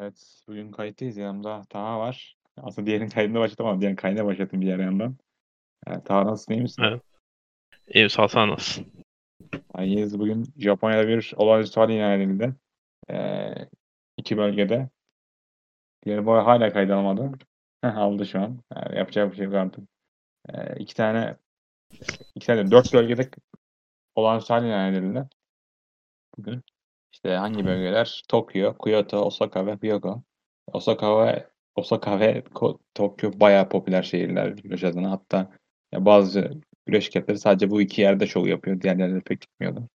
Evet, 0.00 0.42
bugün 0.48 0.70
kayıttayız. 0.70 1.16
Yanımda 1.16 1.62
Taha 1.68 1.98
var. 1.98 2.36
Aslında 2.56 2.86
diğerinin 2.86 3.08
kaydına 3.08 3.40
başladım 3.40 3.66
ama 3.66 3.80
diğerinin 3.80 3.96
kaydına 3.96 4.26
başladım 4.26 4.60
bir 4.60 4.66
yer 4.66 4.78
yandan. 4.78 5.16
Yani 5.86 6.04
Taha 6.04 6.26
nasılsın, 6.26 6.52
iyi 6.52 6.62
misin? 6.62 6.82
Evet. 6.82 7.02
İyiyim 7.88 8.10
sağ 8.10 8.24
ol, 8.24 8.28
sen 8.28 8.48
nasılsın? 8.48 8.92
Ayız 9.74 10.18
bugün 10.18 10.44
Japonya'da 10.56 11.08
bir 11.08 11.32
olağanüstü 11.36 11.80
hal 11.80 11.90
ilan 11.90 12.20
edildi. 12.20 12.54
Ee, 13.10 13.54
iki 14.16 14.36
bölgede. 14.36 14.88
Diğeri 16.04 16.26
bu 16.26 16.32
hala 16.32 16.72
kaydı 16.72 16.94
almadı. 16.94 17.32
Aldı 17.82 18.26
şu 18.26 18.40
an. 18.40 18.60
Yani 18.76 18.98
yapacak 18.98 19.32
bir 19.32 19.36
şey 19.36 19.44
yok 19.46 19.54
artık. 19.54 19.88
Ee, 20.48 20.76
iki 20.78 20.94
tane 20.94 21.36
iki 22.34 22.46
tane 22.46 22.70
dört 22.70 22.92
bölgede 22.94 23.30
olağanüstü 24.14 24.52
hal 24.52 24.64
ilan 24.64 24.94
edildi. 24.94 25.28
Bugün. 26.38 26.62
İşte 27.12 27.30
hangi 27.34 27.66
bölgeler? 27.66 28.22
Tokyo, 28.28 28.74
Kyoto, 28.78 29.18
Osaka 29.18 29.66
ve 29.66 29.76
Hyogo. 29.82 30.22
Osaka 30.72 31.26
ve 31.26 31.46
Osaka 31.74 32.20
ve 32.20 32.44
Tokyo 32.94 33.30
bayağı 33.34 33.68
popüler 33.68 34.02
şehirler 34.02 34.48
güreş 34.48 34.84
adına. 34.84 35.10
Hatta 35.10 35.52
ya 35.92 36.04
bazı 36.04 36.50
güreş 36.86 37.04
şirketleri 37.04 37.38
sadece 37.38 37.70
bu 37.70 37.82
iki 37.82 38.00
yerde 38.00 38.26
şov 38.26 38.46
yapıyor. 38.46 38.80
Diğer 38.80 38.96
yerlere 38.96 39.20
pek 39.20 39.40
gitmiyordu. 39.40 39.88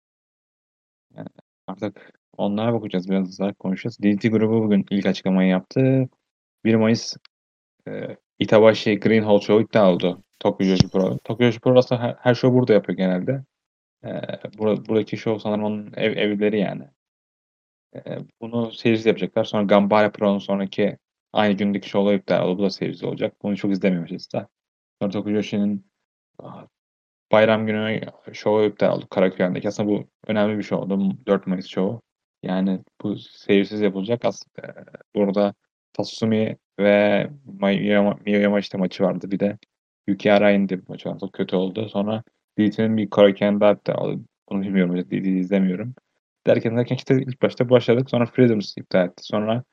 Yani 1.17 1.29
artık 1.67 2.13
onlara 2.37 2.73
bakacağız. 2.73 3.11
Biraz 3.11 3.39
daha 3.39 3.55
konuşacağız. 3.55 3.99
DDT 3.99 4.23
grubu 4.31 4.63
bugün 4.65 4.87
ilk 4.91 5.07
açıklamayı 5.07 5.51
yaptı. 5.51 6.09
1 6.65 6.75
Mayıs 6.75 7.17
e, 7.89 8.17
Itabashi 8.39 9.01
Green 9.01 9.23
Hall 9.23 9.41
Show 9.41 9.65
iptal 9.65 9.95
oldu. 9.95 10.23
Tokyo 10.41 10.67
Joshi 10.67 10.89
Pro. 10.89 11.19
Tokyo 11.19 11.47
Joshi 11.47 11.61
Pro 11.61 11.79
aslında 11.79 12.03
her, 12.03 12.17
her 12.21 12.35
show 12.35 12.59
burada 12.59 12.73
yapıyor 12.73 12.99
genelde. 12.99 13.45
E, 14.05 14.09
bur- 14.59 14.89
buradaki 14.89 15.17
show 15.17 15.43
sanırım 15.43 15.65
onun 15.65 15.93
ev, 15.97 16.17
evleri 16.17 16.59
yani. 16.61 16.85
E, 17.95 18.19
bunu 18.41 18.73
seyirci 18.73 19.09
yapacaklar. 19.09 19.45
Sonra 19.45 19.63
Gambara 19.63 20.13
Pro'nun 20.13 20.39
sonraki 20.39 20.99
aynı 21.33 21.55
gündeki 21.55 21.89
şovlar 21.89 22.15
iptal 22.15 22.49
oldu. 22.49 22.59
Bu 22.59 22.63
da 22.63 22.71
seyirci 22.71 23.07
olacak. 23.07 23.37
Bunu 23.43 23.57
çok 23.57 23.73
izlememişiz 23.73 24.33
de. 24.33 24.47
Sonra 25.03 25.13
Tokyo 25.13 25.33
Joshi'nin 25.35 25.87
ah, 26.39 26.67
bayram 27.33 27.67
günü 27.67 28.01
şovu 28.33 28.65
iptal 28.65 28.97
oldu 28.97 29.07
Karaköy'deki. 29.11 29.69
Aslında 29.69 29.89
bu 29.89 30.09
önemli 30.27 30.59
bir 30.59 30.73
oldu. 30.73 31.19
4 31.27 31.47
Mayıs 31.47 31.67
şovu. 31.67 32.03
Yani 32.43 32.81
bu 33.03 33.17
seyirsiz 33.19 33.81
yapılacak. 33.81 34.25
Aslında 34.25 34.69
e, 34.69 34.75
burada 35.15 35.55
Tatsumi 35.93 36.57
ve 36.81 37.31
Miyoyama 38.27 38.59
işte 38.59 38.79
maçı 38.79 39.05
vardı. 39.05 39.31
Bir 39.31 39.41
de 39.41 39.59
Yuki 40.07 40.29
de 40.29 40.69
bir 40.69 40.89
maçı 40.89 41.09
vardı. 41.09 41.21
Çok 41.21 41.33
kötü 41.33 41.57
oldu. 41.57 41.89
Sonra 41.89 42.23
DDT'nin 42.59 42.97
bir 42.97 43.11
Karaköy'ün 43.11 43.61
daha 43.61 43.73
iptal 43.73 43.95
oldu. 43.95 44.25
Bunu 44.49 44.63
bilmiyorum. 44.63 44.97
DDT'yi 44.97 45.39
izlemiyorum. 45.39 45.95
Derken 46.47 46.77
derken 46.77 46.97
işte 46.97 47.15
ilk 47.15 47.43
başta 47.43 47.71
başladık. 47.71 48.11
Sonra 48.11 48.27
Freedoms 48.27 48.77
iptal 48.77 49.07
etti. 49.07 49.23
Sonra 49.25 49.65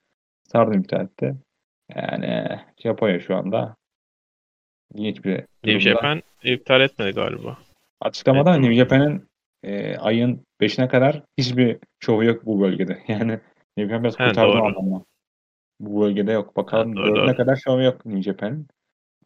Stardom 0.48 0.80
iptal 0.80 1.06
etti. 1.06 1.36
Yani 1.96 2.60
Japonya 2.84 3.20
şu 3.20 3.36
anda 3.36 3.76
ilginç 4.94 5.26
bir 5.26 5.46
New. 5.64 5.80
Japan 5.80 6.22
iptal 6.44 6.82
etmedi 6.82 7.12
galiba. 7.12 7.58
Açıklamada? 8.02 8.56
New 8.56 8.76
Japan'ın 8.76 9.28
e, 9.64 9.98
ayın 9.98 10.46
5'ine 10.62 10.88
kadar 10.88 11.24
hiçbir 11.38 11.78
şovu 12.00 12.24
yok 12.24 12.46
bu 12.46 12.62
bölgede. 12.62 13.04
Yani 13.08 13.40
New 13.78 13.94
Japan 13.94 14.04
biraz 14.04 14.18
kurtardı 14.18 14.58
anlamda. 14.58 15.06
Bu 15.80 16.02
bölgede 16.02 16.32
yok. 16.32 16.58
Bakalım 16.58 16.96
Ha, 16.96 17.04
doğru, 17.04 17.18
4'üne 17.18 17.28
doğru. 17.28 17.36
kadar 17.36 17.56
şovu 17.56 17.82
yok 17.82 18.06
New 18.06 18.22
Japan'ın. 18.22 18.68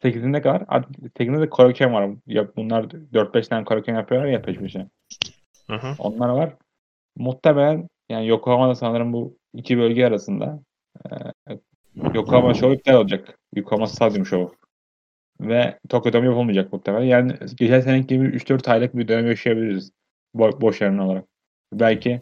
8'inde 0.02 0.42
kadar. 0.42 0.60
8'inde 0.60 1.40
de 1.40 1.50
Korakuen 1.50 1.92
var. 1.92 2.10
Ya 2.26 2.56
bunlar 2.56 2.84
4-5 2.84 3.48
tane 3.48 3.64
Korakuen 3.64 3.94
yapıyorlar 3.94 4.28
ya 4.28 4.42
peş 4.42 4.58
peşe. 4.58 4.86
Hı 5.66 5.76
hı. 5.76 5.94
Onlar 5.98 6.28
var. 6.28 6.54
Muhtemelen 7.16 7.88
yani 8.08 8.28
Yokohama'da 8.28 8.74
sanırım 8.74 9.12
bu 9.12 9.36
iki 9.54 9.78
bölge 9.78 10.06
arasında 10.06 10.62
e, 11.10 11.58
Yokohama 12.14 12.54
Show 12.54 12.76
iptal 12.76 12.94
olacak. 12.94 13.38
Yokohama 13.54 13.86
Stadyum 13.86 14.26
Show. 14.26 14.56
Ve 15.40 15.78
Tokyo 15.88 16.12
Dome 16.12 16.26
yapılmayacak 16.26 16.72
muhtemelen. 16.72 17.04
Yani 17.04 17.32
geçen 17.56 17.80
seneki 17.80 18.06
gibi 18.06 18.24
3-4 18.24 18.70
aylık 18.70 18.96
bir 18.96 19.08
dönem 19.08 19.26
yaşayabiliriz. 19.26 19.90
Bo 20.34 20.60
boş 20.60 20.80
yarın 20.80 20.98
olarak. 20.98 21.24
Belki 21.72 22.20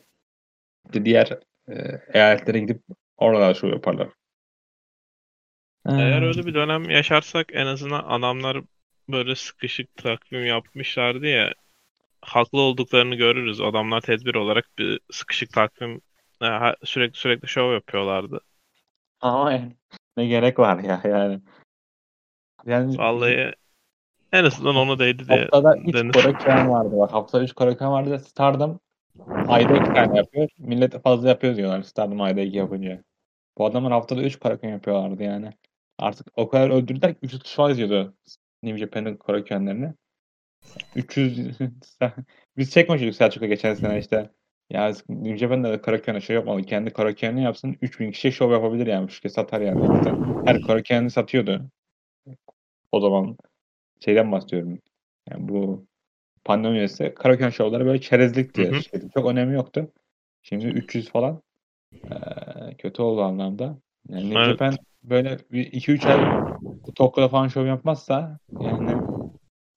de 0.94 1.04
diğer 1.04 1.38
e, 1.68 1.74
eyaletlere 2.14 2.58
gidip 2.58 2.82
orada 3.16 3.54
show 3.54 3.68
yaparlar. 3.68 4.08
Eğer 5.86 6.22
Ee, 6.22 6.26
öyle 6.26 6.46
bir 6.46 6.54
dönem 6.54 6.90
yaşarsak 6.90 7.46
en 7.52 7.66
azından 7.66 8.04
adamlar 8.04 8.62
böyle 9.08 9.34
sıkışık 9.34 9.96
takvim 9.96 10.46
yapmışlardı 10.46 11.26
ya 11.26 11.54
haklı 12.24 12.60
olduklarını 12.60 13.14
görürüz. 13.14 13.60
Adamlar 13.60 14.00
tedbir 14.00 14.34
olarak 14.34 14.64
bir 14.78 15.00
sıkışık 15.10 15.52
takvim 15.52 16.00
e, 16.42 16.48
sürekli 16.84 17.18
sürekli 17.18 17.48
şov 17.48 17.72
yapıyorlardı. 17.72 18.40
Ama 19.20 19.52
yani 19.52 19.76
ne 20.16 20.26
gerek 20.26 20.58
var 20.58 20.78
ya 20.78 21.00
yani. 21.04 21.40
Yani 22.66 22.98
Vallahi 22.98 23.52
en 24.32 24.44
azından 24.44 24.76
onu 24.76 24.98
değdi 24.98 25.28
diye 25.28 25.38
haftada 25.38 25.76
3 25.76 25.94
denir. 25.94 26.12
Korakuen 26.12 26.70
vardı. 26.70 26.98
Bak 26.98 27.12
haftada 27.12 27.44
3 27.44 27.52
Korakuen 27.52 27.90
vardı. 27.90 28.18
Stardom 28.18 28.80
ayda 29.48 29.76
2 29.76 29.84
tane 29.84 30.16
yapıyor. 30.16 30.48
Millet 30.58 31.02
fazla 31.02 31.28
yapıyor 31.28 31.56
diyorlar 31.56 31.82
Stardom 31.82 32.20
ayda 32.20 32.40
2 32.40 32.56
yapınca. 32.56 33.02
Bu 33.58 33.66
adamlar 33.66 33.92
haftada 33.92 34.22
3 34.22 34.38
Korakuen 34.38 34.70
yapıyorlardı 34.70 35.22
yani. 35.22 35.50
Artık 35.98 36.26
o 36.36 36.48
kadar 36.48 36.70
öldürdüler 36.70 37.14
ki 37.14 37.18
300 37.22 37.42
kişi 37.42 37.56
falan 37.56 37.70
izliyordu 37.70 38.14
New 38.62 38.78
Japan'ın 38.78 39.16
Korakuenlerini. 39.16 39.94
300 40.94 41.58
biz 42.56 42.74
şey 42.74 42.86
konuşuyorduk 42.86 43.16
Selçuk'a 43.16 43.46
geçen 43.46 43.74
sene 43.74 43.98
işte 43.98 44.30
ya 44.70 44.92
New 45.08 45.36
Japan'da 45.36 45.70
da 45.72 45.82
Korakuen 45.82 46.18
şey 46.18 46.36
yapmalı. 46.36 46.62
Kendi 46.62 46.92
Korakuenini 46.92 47.42
yapsın. 47.42 47.76
3000 47.82 48.10
kişi 48.10 48.32
şov 48.32 48.52
yapabilir 48.52 48.86
yani. 48.86 49.10
Şirket 49.10 49.32
satar 49.32 49.60
yani. 49.60 49.80
İşte 49.98 50.14
her 50.44 50.60
Korakuenini 50.60 51.10
satıyordu. 51.10 51.70
O 52.92 53.00
zaman 53.00 53.36
şeyden 54.00 54.32
bahsediyorum. 54.32 54.78
Yani 55.30 55.48
bu 55.48 55.86
pandemi 56.44 56.74
öncesi 56.78 57.14
Karakön 57.14 57.50
şovları 57.50 57.86
böyle 57.86 58.00
çerezlik 58.00 58.54
diye 58.54 58.72
şeydi. 58.80 59.10
Çok 59.14 59.26
önemi 59.26 59.54
yoktu. 59.54 59.92
Şimdi 60.42 60.66
300 60.66 61.08
falan 61.08 61.42
eee, 62.10 62.76
kötü 62.78 63.02
oldu 63.02 63.22
anlamda. 63.22 63.78
Yani 64.08 64.34
Evet. 64.34 64.46
Japan 64.48 64.78
böyle 65.02 65.38
bir 65.52 65.72
2-3 65.72 66.06
ay 66.06 66.16
Tokyo'da 66.94 67.28
falan 67.28 67.48
şov 67.48 67.66
yapmazsa 67.66 68.38
yani 68.60 68.90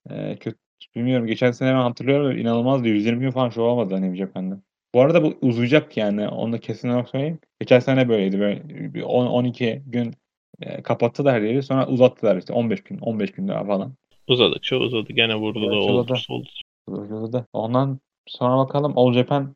eee, 0.10 0.38
kötü 0.40 0.58
bilmiyorum. 0.96 1.28
Geçen 1.28 1.52
sene 1.52 1.70
ben 1.70 1.76
hatırlıyorum 1.76 2.38
inanılmazdı. 2.38 2.88
120 2.88 3.20
gün 3.20 3.32
falan 3.32 3.50
şov 3.50 3.64
olmadı 3.64 4.02
New 4.02 4.18
Japan'da. 4.18 4.60
Bu 4.94 5.02
arada 5.02 5.24
bu 5.24 5.34
uzayacak 5.42 5.98
yani. 5.98 6.28
Onu 6.28 6.54
da 6.54 6.60
kesin 6.60 6.90
olarak 6.90 7.10
söyleyeyim. 7.10 7.40
Geçen 7.60 7.80
sene 7.80 8.10
böyleydi. 8.10 8.40
Böyle 8.40 8.94
bir 8.94 9.02
10 9.02 9.26
12 9.26 9.82
gün 9.86 10.14
eee, 10.62 10.82
kapattılar 10.84 11.36
her 11.36 11.42
yeri. 11.42 11.64
Sonra 11.64 11.88
uzattılar 11.88 12.38
işte 12.38 12.54
15 12.54 12.84
gün, 12.84 12.98
15 12.98 13.32
gün 13.32 13.48
daha 13.48 13.66
falan. 13.66 13.94
Uzadıkça 14.28 14.76
uzadı. 14.76 15.14
Gene 15.14 15.42
burada 15.42 15.62
da 15.62 15.76
oldu. 15.76 16.02
uzadı. 16.02 16.20
oldu. 16.30 16.48
Uzadı. 16.88 17.46
Ondan 17.54 18.00
sonra 18.28 18.58
bakalım 18.58 18.94
All 18.96 19.14
Japan 19.14 19.56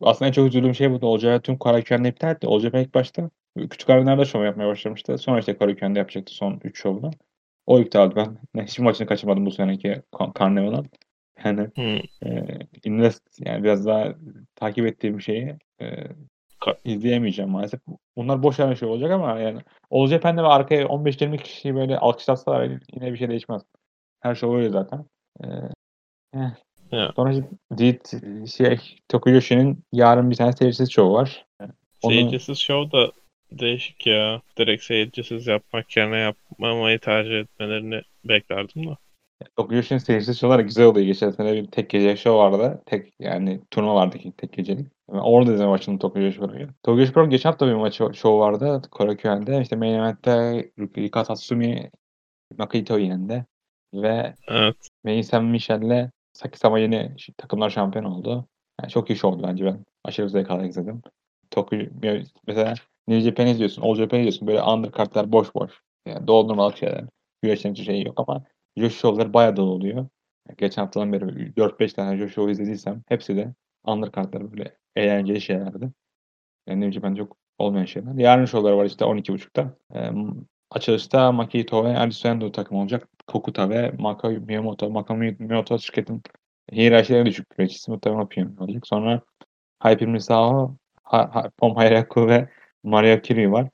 aslında 0.00 0.28
en 0.28 0.32
çok 0.32 0.48
üzüldüğüm 0.48 0.74
şey 0.74 0.90
bu. 0.90 1.12
All 1.14 1.18
Japan 1.18 1.40
tüm 1.40 1.58
Karaküren'i 1.58 2.08
iptal 2.08 2.30
etti. 2.30 2.46
All 2.46 2.60
Japan 2.60 2.80
ilk 2.82 2.94
başta 2.94 3.30
küçük 3.70 3.90
arenada 3.90 4.24
şov 4.24 4.44
yapmaya 4.44 4.68
başlamıştı. 4.68 5.18
Sonra 5.18 5.38
işte 5.38 5.56
Karaküren'de 5.56 5.98
yapacaktı 5.98 6.34
son 6.34 6.60
3 6.64 6.78
şovunu. 6.82 7.10
O 7.68 7.80
iptal 7.80 8.06
oldu. 8.06 8.14
Ben 8.16 8.38
ne, 8.54 8.64
hiçbir 8.64 8.84
maçını 8.84 9.06
kaçırmadım 9.06 9.46
bu 9.46 9.50
seneki 9.50 10.02
Ka- 10.12 10.32
Karneval'ın. 10.32 10.90
Yani 11.44 11.60
Hı. 11.60 12.26
e, 12.26 12.58
invest 12.84 13.22
yani 13.38 13.64
biraz 13.64 13.86
daha 13.86 14.14
takip 14.54 14.86
ettiğim 14.86 15.20
şeyi 15.20 15.56
e, 15.80 15.86
izleyemeyeceğim 16.84 17.50
maalesef. 17.50 17.80
Bunlar 18.16 18.42
boş 18.42 18.58
yere 18.58 18.76
şey 18.76 18.88
olacak 18.88 19.10
ama 19.10 19.38
yani 19.38 19.60
All 19.90 20.06
Japan'de 20.06 20.42
ve 20.42 20.46
arkaya 20.46 20.84
15-20 20.84 21.38
kişiyi 21.42 21.74
böyle 21.74 21.98
alkışlatsalar 21.98 22.70
yine 22.92 23.12
bir 23.12 23.16
şey 23.16 23.28
değişmez. 23.28 23.62
Her 24.20 24.34
şey 24.34 24.54
öyle 24.54 24.70
zaten. 24.70 25.04
E, 25.44 25.46
eh. 26.34 26.50
Ya. 26.92 27.12
Sonra 27.16 27.34
Dit 27.78 28.12
şey 28.56 28.78
Tokyo 29.08 29.32
Yoshi'nin 29.32 29.84
yarın 29.92 30.30
bir 30.30 30.36
tane 30.36 30.52
seyircisiz 30.52 30.90
şovu 30.90 31.12
var. 31.12 31.46
Onu 32.02 32.12
Seyircisiz 32.12 32.58
show 32.58 32.98
da 32.98 33.12
değişik 33.52 34.06
ya. 34.06 34.42
Direkt 34.58 34.82
seyircisiz 34.82 35.46
yapmak 35.46 35.96
yerine 35.96 36.18
yapmamayı 36.18 36.98
tercih 36.98 37.40
etmelerini 37.40 38.02
beklerdim 38.24 38.88
da. 38.88 38.96
Yoshi'nin 39.70 39.98
seyircisiz 39.98 40.40
şovları 40.40 40.62
güzel 40.62 40.86
oluyor. 40.86 41.06
Geçen 41.06 41.30
sene 41.30 41.54
bir 41.54 41.66
tek 41.66 41.90
gece 41.90 42.16
şov 42.16 42.38
vardı. 42.38 42.82
Tek 42.86 43.12
yani 43.20 43.60
turnuva 43.70 43.94
vardı 43.94 44.18
ki 44.18 44.32
tek 44.36 44.52
gecelik. 44.52 44.86
Yani 45.10 45.22
orada 45.22 45.52
izleme 45.52 45.70
maçını 45.70 45.98
Tokyo 45.98 46.22
Yoshi 46.22 46.38
Pro'yu. 46.38 46.68
Tokyo 46.82 47.00
Yoshi 47.00 47.12
Pro 47.12 47.30
geçen 47.30 47.50
hafta 47.50 47.66
bir 47.66 47.72
maçı 47.72 48.10
şov 48.14 48.38
vardı. 48.38 48.82
Koraküen'de. 48.90 49.60
İşte 49.60 49.76
main 49.76 49.94
event'te 49.94 50.30
Rika 50.78 51.24
Tatsumi 51.24 51.90
Nakito'yu 52.58 53.04
yendi. 53.04 53.46
Ve 53.94 54.34
Evet. 54.48 54.76
Mei 55.04 55.24
Sen 55.24 55.44
Michel'le 55.44 56.10
Saki 56.32 56.58
Sama 56.58 56.78
yeni 56.78 57.16
takımlar 57.36 57.70
şampiyon 57.70 58.04
oldu. 58.04 58.48
Yani 58.80 58.90
çok 58.90 59.10
iyi 59.10 59.16
şovdu 59.16 59.42
bence 59.42 59.64
ben. 59.64 59.84
Aşırı 60.04 60.30
zevk 60.30 60.50
alarak 60.50 60.70
izledim. 60.70 61.02
Tokyo, 61.50 61.78
mesela 62.46 62.74
New 63.08 63.20
Japan 63.20 63.46
izliyorsun, 63.46 63.82
All 63.82 63.94
Japan 63.94 64.18
izliyorsun. 64.18 64.48
Böyle 64.48 64.62
undercardlar 64.62 65.32
boş 65.32 65.54
boş. 65.54 65.72
Yani 66.06 66.26
doldurmalık 66.26 66.76
şeyler. 66.76 67.04
Güreşlerin 67.42 67.74
hiçbir 67.74 67.86
şeyi 67.86 68.06
yok 68.06 68.20
ama 68.20 68.44
Josh 68.76 68.96
Show'lar 68.96 69.32
bayağı 69.34 69.56
dolu 69.56 69.70
oluyor. 69.70 70.06
Geçen 70.58 70.82
haftadan 70.82 71.12
beri 71.12 71.24
4-5 71.56 71.92
tane 71.92 72.18
Josh 72.18 72.32
Show 72.32 72.52
izlediysem 72.52 73.02
hepsi 73.08 73.36
de 73.36 73.54
undercardlar 73.86 74.52
böyle 74.52 74.76
eğlenceli 74.96 75.40
şeylerdi. 75.40 75.90
Yani 76.66 76.80
New 76.80 76.92
Japan 76.92 77.14
çok 77.14 77.36
olmayan 77.58 77.84
şeyler. 77.84 78.14
Yarın 78.14 78.44
şovları 78.44 78.76
var 78.76 78.84
işte 78.84 79.04
12.30'da. 79.04 79.76
Ee, 79.94 80.10
açılışta 80.70 81.32
Makito 81.32 81.84
ve 81.84 81.98
Arisendo 81.98 82.52
takım 82.52 82.78
olacak. 82.78 83.08
Kokuta 83.26 83.70
ve 83.70 83.90
Maka 83.98 84.28
Miyamoto. 84.28 84.90
Maka 84.90 85.14
Miyamoto 85.14 85.78
şirketin 85.78 86.22
hiyerarşileri 86.72 87.26
düşük 87.26 87.50
güreşçisi 87.50 87.90
muhtemelen 87.90 88.20
o 88.20 88.28
piyano 88.28 88.50
olacak. 88.64 88.86
Sonra 88.86 89.22
Hyper 89.84 90.08
Misao, 90.08 90.76
ha, 91.04 91.30
ha, 91.32 91.50
Pom 91.58 91.74
Hayraku 91.76 92.28
ve 92.28 92.48
Maria 92.82 93.22
Kiryu 93.22 93.52
var. 93.52 93.68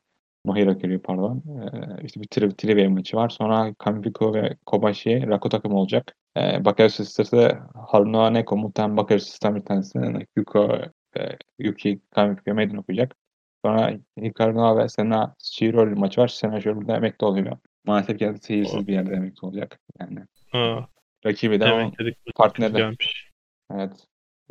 Mahira 0.44 0.78
Kiryu 0.78 1.02
pardon. 1.02 1.42
Ee, 1.48 2.04
işte 2.04 2.20
bir 2.20 2.26
tri 2.26 2.56
trivia 2.56 2.90
maçı 2.90 3.16
var. 3.16 3.28
Sonra 3.28 3.74
Kamifiko 3.74 4.34
ve 4.34 4.56
Kobashi 4.66 5.26
Raku 5.28 5.48
takım 5.48 5.74
olacak. 5.74 6.16
Ee, 6.36 6.64
Bakar 6.64 6.88
Sisters'ı 6.88 7.58
Haruna 7.90 8.30
Neko 8.30 8.56
muhtemelen 8.56 8.96
Bakar 8.96 9.18
Sistem 9.18 9.56
bir 9.56 9.60
tanesi. 9.60 9.98
Yuko 10.36 10.78
e, 11.18 11.20
Yuki 11.58 12.00
Kamifiko'ya 12.10 12.54
meydan 12.54 12.76
okuyacak. 12.76 13.16
Sonra 13.64 13.92
Hikaru 14.20 14.54
Noa 14.54 14.78
ve 14.78 14.88
Sena 14.88 15.34
Shiro 15.38 15.86
maçı 15.86 16.20
var. 16.20 16.28
Sena 16.28 16.60
Shiro 16.60 16.76
burada 16.76 16.96
emekli 16.96 17.26
oluyor. 17.26 17.56
Maalesef 17.84 18.18
kendisi 18.18 18.46
seyirsiz 18.46 18.86
bir 18.86 18.92
yerde 18.92 19.14
emekli 19.14 19.46
olacak. 19.46 19.80
Yani 20.00 20.18
Ha, 20.52 20.88
rakibi 21.26 21.60
de 21.60 21.90
partneri 22.36 22.74
de. 22.74 22.78
Gelmiş. 22.78 23.30
Evet. 23.74 23.92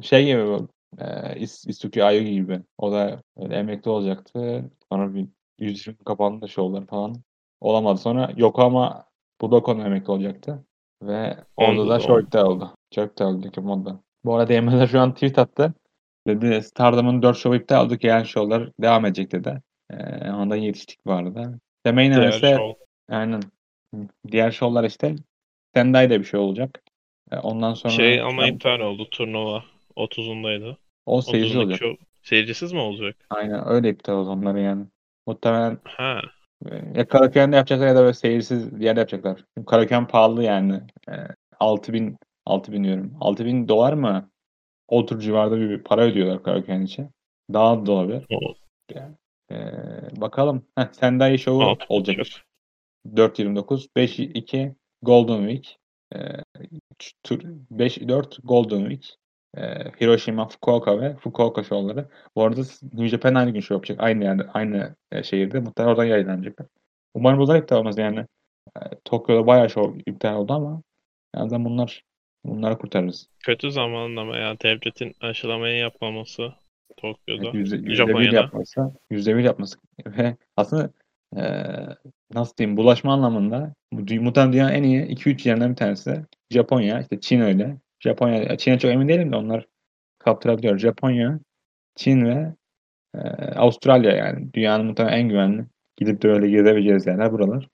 Şey 0.01 0.25
gibi 0.25 0.45
bu. 0.45 0.67
E, 0.99 1.39
Is 1.39 1.67
Isuki 1.67 2.03
Aoki 2.03 2.33
gibi. 2.33 2.61
O 2.77 2.91
da 2.91 3.21
öyle 3.37 3.55
emekli 3.55 3.91
olacaktı. 3.91 4.69
Sonra 4.91 5.13
bir 5.13 5.27
120 5.59 5.97
kapandı 5.97 6.49
şovları 6.49 6.85
falan. 6.85 7.15
Olamadı. 7.61 7.99
Sonra 7.99 8.31
Yokohama 8.35 9.05
Budokon'un 9.41 9.85
emekli 9.85 10.11
olacaktı. 10.11 10.65
Ve 11.03 11.37
orada 11.57 11.81
Oldu 11.81 11.89
da 11.89 11.95
da 11.95 11.99
show 11.99 12.41
oldu. 12.41 12.71
Çok 12.91 13.09
iptal 13.09 13.25
oldu 13.25 13.47
iki 13.47 13.61
modda. 13.61 13.99
Bu 14.25 14.35
arada 14.35 14.53
DM'de 14.53 14.87
şu 14.87 14.99
an 14.99 15.13
tweet 15.13 15.39
attı. 15.39 15.73
Dedi 16.27 16.63
Stardom'un 16.63 17.21
4 17.21 17.37
şovu 17.37 17.55
iptal 17.55 17.85
oldu. 17.85 17.95
Gelen 17.95 18.23
şovlar 18.23 18.69
devam 18.81 19.05
edecek 19.05 19.31
dedi. 19.31 19.61
Ee, 19.91 20.31
ondan 20.31 20.55
yetiştik 20.55 21.05
bu 21.05 21.13
arada. 21.13 21.59
Demeyin 21.85 22.13
Diğer 22.13 22.29
ise 22.29 22.55
şov. 22.57 22.73
aynen. 23.09 23.41
Diğer 24.31 24.51
şovlar 24.51 24.83
işte 24.83 25.15
Sendai'de 25.75 26.19
bir 26.19 26.25
şey 26.25 26.39
olacak. 26.39 26.83
Ee, 27.31 27.37
ondan 27.37 27.73
sonra 27.73 27.93
Şey 27.93 28.21
ama 28.21 28.47
iptal 28.47 28.79
oldu. 28.79 29.09
Turnuva 29.11 29.63
30'undaydı. 29.95 30.77
O 31.05 31.21
seyirci 31.21 31.53
30'undaki 31.53 31.63
olacak. 31.63 31.79
şov 31.79 31.93
seyircisiz 32.21 32.73
mi 32.73 32.79
olacak? 32.79 33.15
Aynen 33.29 33.67
öyle 33.67 33.89
iptal 33.89 34.13
oldu 34.13 34.29
onları 34.29 34.59
yani. 34.59 34.85
Muhtemelen 35.27 35.77
Ha. 35.83 36.21
e, 36.71 36.75
ya 36.95 37.07
Karaköy'de 37.07 37.55
yapacaklar 37.55 37.87
ya 37.87 37.95
da 37.95 38.01
böyle 38.01 38.13
seyirsiz 38.13 38.79
bir 38.79 38.85
yerde 38.85 38.99
yapacaklar. 38.99 39.45
Çünkü 39.57 40.07
pahalı 40.07 40.43
yani. 40.43 40.81
E, 41.09 41.13
6000 41.59 42.17
6000 42.45 42.83
diyorum. 42.83 43.17
6000 43.21 43.67
dolar 43.67 43.93
mı? 43.93 44.29
O 44.87 45.05
tür 45.05 45.19
civarda 45.19 45.59
bir, 45.59 45.83
para 45.83 46.01
ödüyorlar 46.01 46.43
Karaköy'ün 46.43 46.81
için. 46.81 47.09
Daha 47.53 47.85
da 47.85 47.91
olabilir. 47.91 48.25
O, 48.31 48.53
Yani, 48.95 49.15
e, 49.51 50.21
bakalım. 50.21 50.65
Heh, 50.77 50.87
Sendai 50.91 51.39
Show'u 51.39 51.79
bin 51.79 51.85
olacak. 51.89 52.17
4.29. 53.15 53.87
5.2 53.95 54.75
Golden 55.01 55.49
Week. 55.49 55.77
E, 56.15 56.17
5-4 57.71 58.39
Golden 58.43 58.79
Week. 58.89 59.17
E, 59.57 59.61
Hiroshima, 60.01 60.47
Fukuoka 60.47 61.01
ve 61.01 61.15
Fukuoka 61.15 61.63
şovları. 61.63 62.05
Bu 62.35 62.43
arada 62.43 62.61
New 62.83 63.07
Japan 63.07 63.35
aynı 63.35 63.51
gün 63.51 63.59
show 63.59 63.75
yapacak. 63.75 63.97
Aynı 64.01 64.23
yerde, 64.23 64.43
aynı 64.53 64.95
e, 65.11 65.23
şehirde. 65.23 65.59
Muhtemelen 65.59 65.91
oradan 65.93 66.05
yayınlanacak. 66.05 66.59
Umarım 67.13 67.39
bunlar 67.39 67.55
iptal 67.59 67.77
olmaz 67.77 67.97
yani. 67.97 68.25
E, 68.77 68.79
Tokyo'da 69.05 69.47
bayağı 69.47 69.69
show 69.69 70.01
iptal 70.05 70.35
oldu 70.35 70.53
ama 70.53 70.81
en 71.35 71.41
azından 71.41 71.65
bunlar 71.65 72.03
bunları 72.45 72.77
kurtarırız. 72.77 73.27
kötü 73.39 73.71
zamanlama 73.71 74.37
ya. 74.37 74.59
Devletin 74.63 75.13
aşılamayı 75.21 75.77
yapmaması 75.77 76.53
Tokyo'da. 76.97 77.43
Evet, 77.43 77.53
yüzde, 77.53 77.75
yüzde 77.75 77.95
Japonya'da. 77.95 78.35
yapması, 78.35 78.91
yüzde 79.09 79.37
bir 79.37 79.43
yapması 79.43 79.79
ve 80.07 80.35
aslında 80.57 80.89
eee, 81.35 81.87
nasıl 82.33 82.57
diyeyim 82.57 82.77
bulaşma 82.77 83.13
anlamında 83.13 83.73
muhtemelen 83.91 84.53
dünyanın 84.53 84.73
en 84.73 84.83
iyi 84.83 85.01
2-3 85.05 85.49
yerinden 85.49 85.71
bir 85.71 85.75
tanesi 85.75 86.21
Japonya, 86.51 87.01
işte 87.01 87.19
Çin 87.19 87.39
öyle. 87.39 87.77
Japonya, 88.03 88.57
Çin'e 88.57 88.79
çok 88.79 88.91
emin 88.91 89.07
değilim 89.07 89.31
de 89.31 89.35
onlar 89.35 89.65
kaptırabiliyor. 90.19 90.79
Japonya, 90.79 91.39
Çin 91.95 92.25
ve 92.25 92.55
eee, 93.15 93.21
Avustralya 93.57 94.11
yani 94.13 94.53
dünyanın 94.53 94.85
muhtemelen 94.85 95.17
en 95.19 95.29
güvenli 95.29 95.65
gidip 95.97 96.23
de 96.23 96.29
öyle 96.29 96.49
gezebileceğiz 96.49 97.07
yerler 97.07 97.31
buralar. 97.31 97.69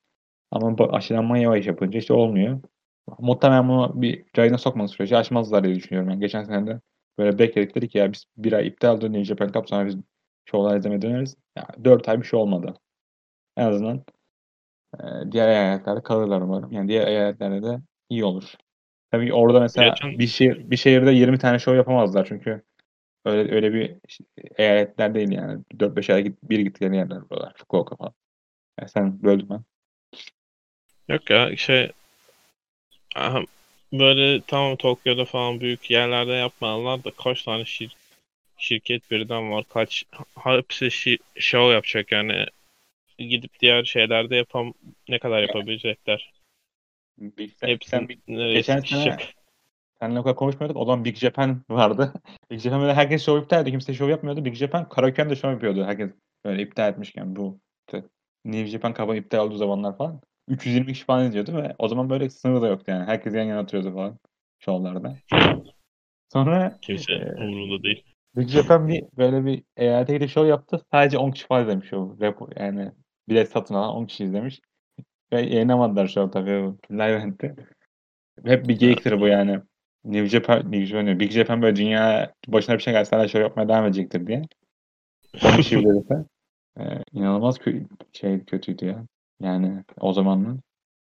Ama 0.51 0.89
aşılanma 0.91 1.37
yavaş 1.37 1.67
yapınca 1.67 1.99
işte 1.99 2.13
olmuyor. 2.13 2.61
Muhtemelen 3.19 3.69
bunu 3.69 4.01
bir 4.01 4.25
rayına 4.37 4.57
sokmadığı 4.57 4.87
sürece 4.89 5.17
açmazlar 5.17 5.63
diye 5.63 5.75
düşünüyorum. 5.75 6.09
Yani 6.11 6.19
geçen 6.21 6.43
sene 6.43 6.67
de 6.67 6.81
böyle 7.17 7.39
bekledik 7.39 7.75
dedik 7.75 7.95
ya 7.95 8.13
biz 8.13 8.25
bir 8.37 8.53
ay 8.53 8.67
iptal 8.67 9.01
dönüyor 9.01 9.25
Japan 9.25 9.47
Cup 9.51 9.69
sonra 9.69 9.85
biz 9.87 9.97
şovlar 10.45 10.77
izlemeye 10.77 11.01
döneriz. 11.01 11.37
Ya, 11.57 11.67
4 11.85 12.09
ay 12.09 12.19
bir 12.21 12.25
şey 12.27 12.39
olmadı. 12.39 12.73
En 13.57 13.65
azından 13.67 14.03
e, 14.99 15.31
diğer 15.31 15.47
eyaletlerde 15.49 16.03
kalırlar 16.03 16.41
umarım. 16.41 16.71
Yani 16.71 16.87
diğer 16.87 17.07
eyaletlerde 17.07 17.63
de 17.63 17.79
iyi 18.09 18.25
olur. 18.25 18.53
Tabii 19.11 19.33
orada 19.33 19.59
mesela 19.59 19.89
Geçen- 19.89 20.19
bir 20.19 20.27
şehir 20.27 20.71
bir 20.71 20.77
şehirde 20.77 21.11
20 21.11 21.37
tane 21.39 21.59
şov 21.59 21.75
yapamazlar 21.75 22.25
çünkü 22.25 22.63
öyle 23.25 23.55
öyle 23.55 23.73
bir 23.73 23.95
eyaletler 24.57 25.15
değil 25.15 25.31
yani. 25.31 25.63
4-5 25.79 26.09
ay 26.09 26.23
git, 26.23 26.43
bir 26.43 26.59
gittikleri 26.59 26.95
yerler 26.95 27.29
buralar. 27.29 27.53
Fukuoka 27.57 27.95
falan. 27.95 28.13
Yani 28.79 28.89
sen 28.89 29.23
böldüm 29.23 29.47
ben. 29.49 29.63
Yok 31.09 31.29
ya 31.29 31.57
şey 31.57 31.91
aha, 33.15 33.41
böyle 33.93 34.41
tamam 34.47 34.75
Tokyo'da 34.75 35.25
falan 35.25 35.59
büyük 35.59 35.91
yerlerde 35.91 36.31
yapmalılar 36.31 37.03
da 37.03 37.11
kaç 37.11 37.43
tane 37.43 37.63
şir- 37.63 37.95
şirket 38.57 39.11
birden 39.11 39.51
var. 39.51 39.65
Kaç 39.69 40.03
hepsi 40.43 40.85
şi- 40.85 41.19
show 41.39 41.73
yapacak 41.73 42.11
yani. 42.11 42.45
Gidip 43.17 43.59
diğer 43.59 43.83
şeylerde 43.83 44.35
yapam 44.35 44.73
ne 45.09 45.19
kadar 45.19 45.41
yapabilecekler. 45.41 46.33
Big, 47.19 47.51
Hepsi 47.61 47.89
sen 47.89 48.03
Big- 48.03 48.53
geçen 48.53 48.79
sene 48.79 49.17
Seninle 50.01 50.19
o 50.19 50.23
kadar 50.23 50.35
konuşmuyorduk. 50.35 50.77
O 50.77 50.85
zaman 50.85 51.05
Big 51.05 51.15
Japan 51.15 51.61
vardı. 51.69 52.13
Big 52.51 52.59
Japan 52.59 52.81
böyle 52.81 52.93
herkes 52.93 53.25
show 53.25 53.43
iptal 53.43 53.61
ediyordu. 53.61 53.71
Kimse 53.71 53.93
show 53.93 54.11
yapmıyordu. 54.11 54.45
Big 54.45 54.55
Japan 54.55 54.89
Karaoke'de 54.89 55.35
show 55.35 55.51
yapıyordu. 55.51 55.85
Herkes 55.85 56.11
böyle 56.45 56.61
iptal 56.61 56.89
etmişken 56.89 57.35
bu 57.35 57.59
işte 57.87 58.07
New 58.45 58.67
Japan 58.67 58.93
kaba 58.93 59.15
iptal 59.15 59.45
olduğu 59.45 59.57
zamanlar 59.57 59.97
falan. 59.97 60.21
320 60.47 60.93
kişi 60.93 61.05
falan 61.05 61.25
izliyordu 61.25 61.57
ve 61.57 61.75
o 61.77 61.87
zaman 61.87 62.09
böyle 62.09 62.29
sınır 62.29 62.61
da 62.61 62.67
yoktu 62.67 62.91
yani. 62.91 63.05
Herkes 63.05 63.35
yan 63.35 63.43
yana 63.43 63.61
oturuyordu 63.61 63.93
falan 63.93 64.19
şovlarda. 64.59 65.15
Sonra 66.33 66.77
Kimse 66.81 67.13
Ee, 67.13 67.43
umurunda 67.43 67.83
değil. 67.83 68.03
Big 68.35 68.47
Japan 68.49 68.87
bir 68.87 69.03
böyle 69.17 69.45
bir 69.45 69.63
eyalete 69.77 70.13
gidip 70.13 70.29
show 70.29 70.49
yaptı. 70.49 70.85
Sadece 70.91 71.17
10 71.17 71.31
kişi 71.31 71.47
falan 71.47 71.63
izlemiş 71.63 71.89
show. 71.89 72.27
Rap, 72.27 72.59
yani 72.59 72.91
bilet 73.29 73.49
satın 73.51 73.75
alan 73.75 73.95
10 73.95 74.05
kişi 74.05 74.23
izlemiş. 74.23 74.61
Ve 75.33 75.41
yayınlamadılar 75.41 76.07
show 76.07 76.31
tabii 76.39 76.63
bu 76.63 76.93
live 76.93 77.11
event'te. 77.11 77.55
Hep 78.45 78.67
bir 78.67 78.79
geyiktir 78.79 79.21
bu 79.21 79.27
yani. 79.27 79.59
New 80.03 80.27
Japan, 80.27 80.71
New 80.71 80.85
Japan. 80.85 81.19
Big 81.19 81.31
Japan 81.31 81.61
böyle 81.61 81.75
dünya 81.75 82.33
başına 82.47 82.75
bir 82.75 82.83
şey 82.83 82.93
gelse 82.93 83.15
hala 83.15 83.27
show 83.27 83.41
yapmaya 83.41 83.69
devam 83.69 83.85
edecektir 83.85 84.27
diye. 84.27 84.41
10 85.45 85.57
kişi 85.57 85.79
bile 85.79 85.93
dese. 85.95 86.25
Ee, 86.79 87.03
inanılmaz 87.11 87.57
kö- 87.57 87.87
şey 88.13 88.45
kötüydü 88.45 88.85
ya. 88.85 89.05
Yani 89.41 89.83
o 89.99 90.13
zamanın 90.13 90.61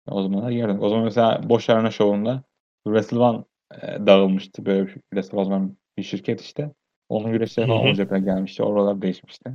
o 0.06 0.22
zamanlar 0.22 0.50
yarın. 0.50 0.80
O 0.80 0.88
zaman 0.88 1.04
mesela 1.04 1.48
Boş 1.48 1.70
Arena 1.70 1.90
şovunda 1.90 2.42
Wrestle 2.84 3.18
One 3.18 3.44
e, 3.82 4.06
dağılmıştı. 4.06 4.66
Böyle 4.66 4.86
bir 4.86 4.92
Wrestle 4.92 5.38
o 5.38 5.44
zaman 5.44 5.76
bir 5.98 6.02
şirket 6.02 6.40
işte. 6.40 6.70
Onun 7.08 7.32
güreşleri 7.32 7.66
falan 7.66 7.86
olacaklar 7.86 8.18
gelmişti. 8.18 8.62
Oralar 8.62 9.02
değişmişti. 9.02 9.52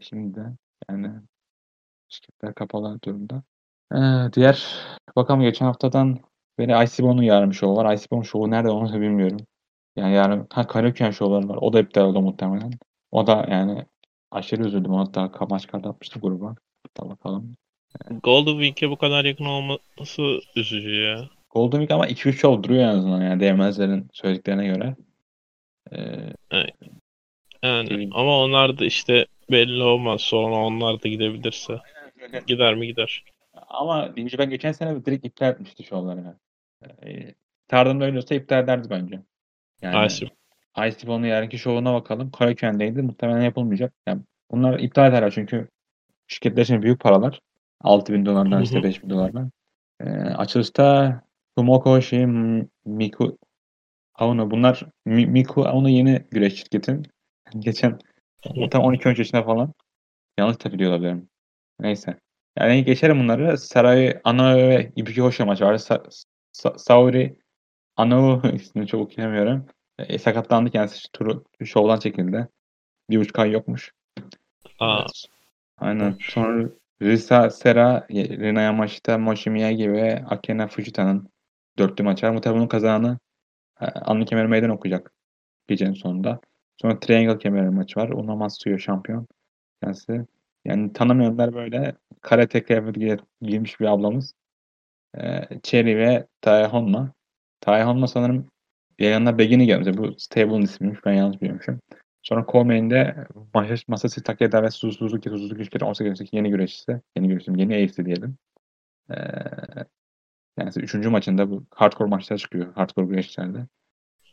Şimdi 0.00 0.34
de 0.34 0.42
yani 0.90 1.10
şirketler 2.08 2.54
kapalı 2.54 2.98
durumda. 3.04 3.42
Ee, 3.94 4.32
diğer 4.32 4.64
bakalım 5.16 5.40
geçen 5.40 5.66
haftadan 5.66 6.18
beni 6.58 6.84
ICBO'nun 6.84 7.22
yarın 7.22 7.50
bir 7.50 7.56
şovu 7.56 7.76
var. 7.76 7.94
ICBO'nun 7.94 8.22
şovu 8.22 8.50
nerede 8.50 8.70
onu 8.70 8.92
da 8.92 9.00
bilmiyorum. 9.00 9.40
Yani 9.96 10.14
yarın 10.14 10.46
ha, 10.52 10.66
Karaköy 10.66 11.12
şovları 11.12 11.48
var. 11.48 11.58
O 11.60 11.72
da 11.72 11.80
iptal 11.80 12.04
oldu 12.04 12.20
muhtemelen. 12.20 12.72
O 13.10 13.26
da 13.26 13.46
yani 13.50 13.86
aşırı 14.30 14.66
üzüldüm. 14.66 14.92
Ka- 14.92 15.50
maç 15.50 15.68
atmıştı 15.72 16.20
gruba. 16.20 16.54
Da 17.00 17.10
bakalım. 17.10 17.56
Golden 18.22 18.52
Week'e 18.52 18.90
bu 18.90 18.96
kadar 18.96 19.24
yakın 19.24 19.44
olması 19.44 20.40
üzücü 20.56 20.94
ya. 20.94 21.28
Golden 21.50 21.78
Week 21.78 21.90
ama 21.90 22.06
2-3 22.06 22.32
şov 22.32 22.62
duruyor 22.62 22.82
en 22.82 22.88
azından 22.88 23.22
yani 23.22 23.40
değmezlerin 23.40 24.08
söylediklerine 24.12 24.66
göre. 24.66 24.96
Ee, 25.92 26.32
Yani 27.62 27.90
Değil. 27.90 28.10
ama 28.14 28.38
onlar 28.38 28.78
da 28.78 28.84
işte 28.84 29.26
belli 29.50 29.82
olmaz. 29.82 30.20
Sonra 30.20 30.54
onlar 30.54 31.02
da 31.02 31.08
gidebilirse. 31.08 31.78
Gider 32.46 32.74
mi 32.74 32.86
gider. 32.86 33.24
Ama 33.70 34.06
New 34.06 34.28
Japan 34.28 34.50
geçen 34.50 34.72
sene 34.72 35.04
direkt 35.04 35.26
iptal 35.26 35.50
etmişti 35.50 35.84
şovları. 35.84 36.36
Ee, 37.06 37.34
Stardom 37.64 38.16
olsa 38.16 38.34
iptal 38.34 38.64
ederdi 38.64 38.90
bence. 38.90 39.20
Yani 39.82 40.06
Ice 40.06 40.26
ICBO'nun 40.88 41.26
yarınki 41.26 41.58
şovuna 41.58 41.94
bakalım. 41.94 42.30
Karaköy'deydi. 42.30 43.02
Muhtemelen 43.02 43.42
yapılmayacak. 43.42 43.92
Yani 44.06 44.22
bunlar 44.50 44.78
iptal 44.78 45.10
ederler 45.10 45.30
çünkü 45.30 45.68
şirketler 46.26 46.62
için 46.62 46.82
büyük 46.82 47.00
paralar. 47.00 47.40
6000 47.80 48.26
dolardan 48.26 48.58
Hı 48.58 48.62
işte 48.62 48.78
hı. 48.78 48.82
5000 48.82 49.10
dolardan. 49.10 49.50
Ee, 50.00 50.04
açılışta 50.14 51.20
Tomoko 51.56 52.02
şey 52.02 52.26
Miku 52.84 53.38
Auno 54.14 54.50
bunlar 54.50 54.86
Mi- 55.04 55.26
Miku 55.26 55.64
Auno 55.64 55.88
yeni 55.88 56.26
güreş 56.30 56.54
şirketin. 56.54 57.02
Geçen 57.58 57.98
tam 58.70 58.82
12-13 58.84 59.18
yaşında 59.18 59.42
falan. 59.42 59.74
Yanlış 60.38 60.64
da 60.64 60.72
biliyor 60.72 60.90
olabilirim. 60.90 61.28
Neyse. 61.80 62.16
Yani 62.60 62.84
geçelim 62.84 63.20
bunları. 63.20 63.58
Saray 63.58 64.20
Ano 64.24 64.56
ve 64.56 64.92
Ibuki 64.96 65.20
Hoşa 65.20 65.46
maçı 65.46 65.64
var. 65.64 65.78
Sa 65.78 66.02
Sa 66.52 66.78
Saori 66.78 67.36
Ano 67.96 68.42
ismini 68.54 68.86
çok 68.86 69.00
okuyamıyorum. 69.00 69.66
E, 69.98 70.18
sakatlandı 70.18 70.70
kendisi. 70.70 71.12
Turu 71.12 71.44
şovdan 71.64 71.98
çekildi. 71.98 72.48
Bir 73.10 73.18
buçuk 73.20 73.38
ay 73.38 73.50
yokmuş. 73.50 73.92
Aa, 74.78 75.00
Evet. 75.00 75.24
Aynen. 75.78 76.16
Sonra 76.20 76.68
Risa 77.02 77.50
Sera, 77.50 78.06
Rina 78.10 78.60
Yamashita, 78.60 79.18
Moshi 79.18 79.50
Miyagi 79.50 79.92
ve 79.92 80.24
Akena 80.28 80.68
Fujita'nın 80.68 81.28
dörtlü 81.78 82.04
maçı 82.04 82.26
var. 82.26 82.32
Muhtemelen 82.32 82.58
bunun 82.58 82.68
kazananı 82.68 83.18
e, 83.80 83.86
Anlı 83.86 84.24
Kemeri 84.24 84.48
Meydan 84.48 84.70
okuyacak 84.70 85.12
gecenin 85.68 85.94
sonunda. 85.94 86.40
Sonra 86.76 87.00
Triangle 87.00 87.38
Kemeri 87.38 87.70
maçı 87.70 88.00
var. 88.00 88.08
Una 88.08 88.36
Matsuyo 88.36 88.78
şampiyon. 88.78 89.26
Kendisi. 89.82 90.26
Yani 90.64 90.92
tanımayanlar 90.92 91.54
böyle 91.54 91.94
karate 92.20 92.62
kıyafeti 92.64 93.00
giy- 93.00 93.24
giymiş 93.42 93.80
bir 93.80 93.86
ablamız. 93.86 94.34
E, 95.18 95.48
Cherry 95.62 95.96
ve 95.96 96.26
Tae 96.40 96.66
Honma. 96.66 97.12
Tae 97.60 97.84
Honma 97.84 98.06
sanırım 98.06 98.48
yayınlar 98.98 99.38
Begin'i 99.38 99.66
gelmiş. 99.66 99.96
Bu 99.98 100.14
Stable'ın 100.18 100.62
ismiymiş. 100.62 101.00
Ben 101.04 101.12
yanlış 101.12 101.40
biliyormuşum. 101.40 101.80
Sonra 102.22 102.40
Co-Main'de 102.40 103.26
Mas- 103.54 103.84
Masashi 103.88 104.22
Takeda 104.22 104.62
ve 104.62 104.70
Suzuki 104.70 104.98
Suzuki 105.30 105.30
Suzuki 105.30 105.84
18 105.84 106.28
yeni 106.32 106.50
güreşçisi. 106.50 107.00
Yeni 107.16 107.28
güreşçim. 107.28 107.56
Yeni 107.56 107.74
ace'i 107.74 108.06
diyelim. 108.06 108.36
Ee, 109.10 109.14
yani 110.58 110.70
üçüncü 110.76 111.08
maçında 111.08 111.50
bu 111.50 111.64
hardcore 111.74 112.08
maçlar 112.08 112.36
çıkıyor. 112.38 112.74
Hardcore 112.74 113.06
güreşçilerde. 113.06 113.66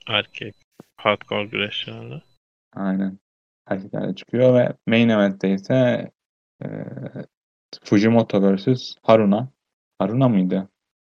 erkek. 0.07 0.55
Hardcore 0.95 1.45
güreşçilerle. 1.45 2.21
Aynen. 2.75 3.19
Erkeklerde 3.67 4.15
çıkıyor 4.15 4.53
ve 4.53 4.73
main 4.87 5.09
event'te 5.09 5.53
ise 5.53 6.11
e, 6.63 6.67
Fujimoto 7.83 8.55
vs. 8.55 8.95
Haruna. 9.01 9.49
Haruna 9.99 10.29
mıydı? 10.29 10.69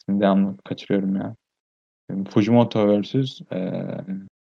Şimdi 0.05 0.21
devamlı 0.21 0.57
kaçırıyorum 0.57 1.15
ya. 1.15 1.35
Fujimoto 2.29 3.01
vs. 3.01 3.41
E, 3.51 3.83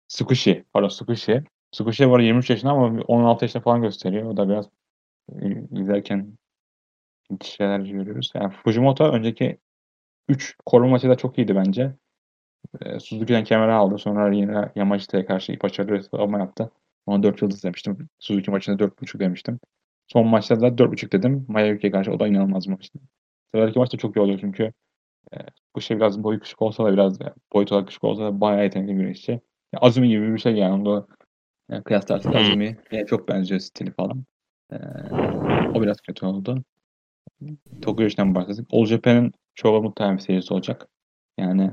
Tsukushi. 0.09 0.65
Pardon 0.73 0.89
Tsukushi. 0.89 1.45
Tsukushi 1.73 2.07
arada 2.07 2.23
23 2.23 2.51
yaşında 2.51 2.73
ama 2.73 3.03
16 3.03 3.45
yaşında 3.45 3.63
falan 3.63 3.83
gösteriyor. 3.83 4.31
O 4.31 4.37
da 4.37 4.49
biraz 4.49 4.67
e, 5.33 5.65
izlerken 5.81 6.39
şeyler 7.43 7.81
görüyoruz. 7.81 8.33
Yani 8.35 8.53
Fujimoto 8.65 9.05
önceki 9.05 9.59
3 10.29 10.57
koruma 10.67 10.91
maçı 10.91 11.09
da 11.09 11.17
çok 11.17 11.39
iyiydi 11.39 11.57
bence. 11.57 11.95
E, 12.81 13.01
Suzuki'den 13.01 13.45
kemer 13.45 13.69
aldı. 13.69 13.99
Sonra 13.99 14.35
yine 14.35 14.73
Yamashita'ya 14.75 15.27
karşı 15.27 15.53
bir 15.53 16.01
savunma 16.01 16.39
yaptı. 16.39 16.71
Ona 17.07 17.23
4 17.23 17.43
yıldız 17.43 17.65
demiştim. 17.65 18.09
Suzuki 18.19 18.51
maçında 18.51 18.85
4.5 18.85 19.19
demiştim. 19.19 19.61
Son 20.09 20.27
maçta 20.27 20.61
da 20.61 20.79
4.5 20.79 21.13
dedim. 21.13 21.45
Mayayuki'ye 21.49 21.91
karşı 21.91 22.13
o 22.13 22.21
da 22.21 22.27
inanılmaz 22.29 22.67
bir 22.67 22.73
maçtı. 22.73 22.99
Sıradaki 23.55 23.79
maç 23.79 23.93
da 23.93 23.97
çok 23.97 24.17
iyi 24.17 24.21
oluyor 24.21 24.39
çünkü 24.41 24.73
e, 25.35 25.37
bu 25.77 25.81
şey 25.81 25.97
biraz 25.97 26.23
boyu 26.23 26.41
küçük 26.41 26.63
olsa 26.63 26.85
da 26.85 26.93
biraz 26.93 27.21
e, 27.21 27.35
boyut 27.53 27.73
olarak 27.73 27.89
küçük 27.89 28.05
olsa 28.05 28.23
da 28.23 28.41
bayağı 28.41 28.65
yetenekli 28.65 28.93
bir 28.93 29.01
güreşçi. 29.01 29.33
Ya 29.73 29.81
Azumi 29.81 30.09
gibi 30.09 30.35
bir 30.35 30.39
şey 30.39 30.55
yani. 30.55 30.75
Onu 30.75 31.09
yani 31.71 31.85
kıyaslarsak 31.85 32.35
Hmm. 32.35 32.41
Azumi'ye 32.41 33.07
çok 33.07 33.29
benziyor 33.29 33.61
stili 33.61 33.93
falan. 33.93 34.25
E, 34.73 34.77
o 35.75 35.83
biraz 35.83 36.01
kötü 36.01 36.27
oldu. 36.27 36.65
Tokyo 37.83 37.97
Güreş'ten 37.97 38.35
bahsettik. 38.35 38.67
All 38.73 38.87
Japan'ın 38.87 39.33
çoğu 39.55 39.83
muhtemelen 39.83 40.17
bir 40.17 40.23
serisi 40.23 40.55
olacak. 40.55 40.89
Yani 41.39 41.71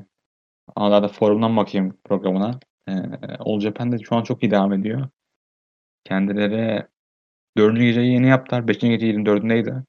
A'larda 0.75 1.08
forumdan 1.08 1.58
bakayım 1.58 1.98
programına. 2.04 2.60
Ee, 2.88 2.94
All 3.39 3.60
Japan 3.60 3.92
de 3.92 3.98
şu 4.00 4.15
an 4.15 4.24
çok 4.24 4.44
iyi 4.44 4.51
devam 4.51 4.74
ediyor. 4.74 5.10
Kendileri 6.04 6.88
dördüncü 7.57 7.83
geceyi 7.85 8.12
yeni 8.13 8.27
yaptılar. 8.27 8.67
Beşinci 8.67 8.89
gece 8.97 9.07
24'ündeydi. 9.07 9.83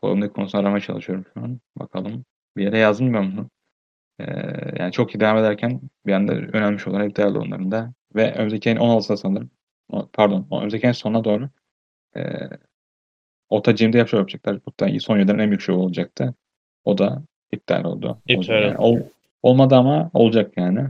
Forumdaki 0.00 0.32
konusunu 0.32 0.60
aramaya 0.60 0.80
çalışıyorum 0.80 1.24
şu 1.34 1.40
an. 1.40 1.60
Bakalım. 1.76 2.24
Bir 2.56 2.62
yere 2.64 2.78
yazdım 2.78 3.14
ben 3.14 3.32
bunu. 3.36 3.50
Ee, 4.20 4.24
yani 4.78 4.92
çok 4.92 5.14
iyi 5.14 5.20
devam 5.20 5.38
ederken 5.38 5.80
bir 6.06 6.12
anda 6.12 6.32
önemli 6.32 6.80
şeyler 6.80 7.06
iptal 7.06 7.30
oldu 7.30 7.38
onların 7.38 7.70
da. 7.70 7.92
Ve 8.14 8.34
önümüzdeki 8.34 8.68
ayın 8.70 8.78
16'sında 8.80 9.16
sanırım. 9.16 9.50
Pardon. 10.12 10.46
Önümüzdeki 10.52 10.86
ayın 10.86 10.92
sonuna 10.92 11.24
doğru 11.24 11.48
e, 12.16 12.22
Ota 13.48 13.72
Gym'de 13.72 13.98
yapıyor 13.98 14.20
yapacaklar. 14.20 14.58
Hatta 14.64 15.00
son 15.00 15.18
yılların 15.18 15.38
en 15.38 15.50
büyük 15.50 15.60
şovu 15.60 15.82
olacaktı. 15.82 16.34
O 16.84 16.98
da 16.98 17.22
iptal 17.52 17.84
oldu. 17.84 18.18
İptal 18.26 18.36
Olacak 18.38 18.62
yani. 18.62 18.76
oldu. 18.78 19.00
Ol- 19.00 19.08
olmadı 19.42 19.74
ama 19.74 20.10
olacak 20.14 20.52
yani. 20.56 20.88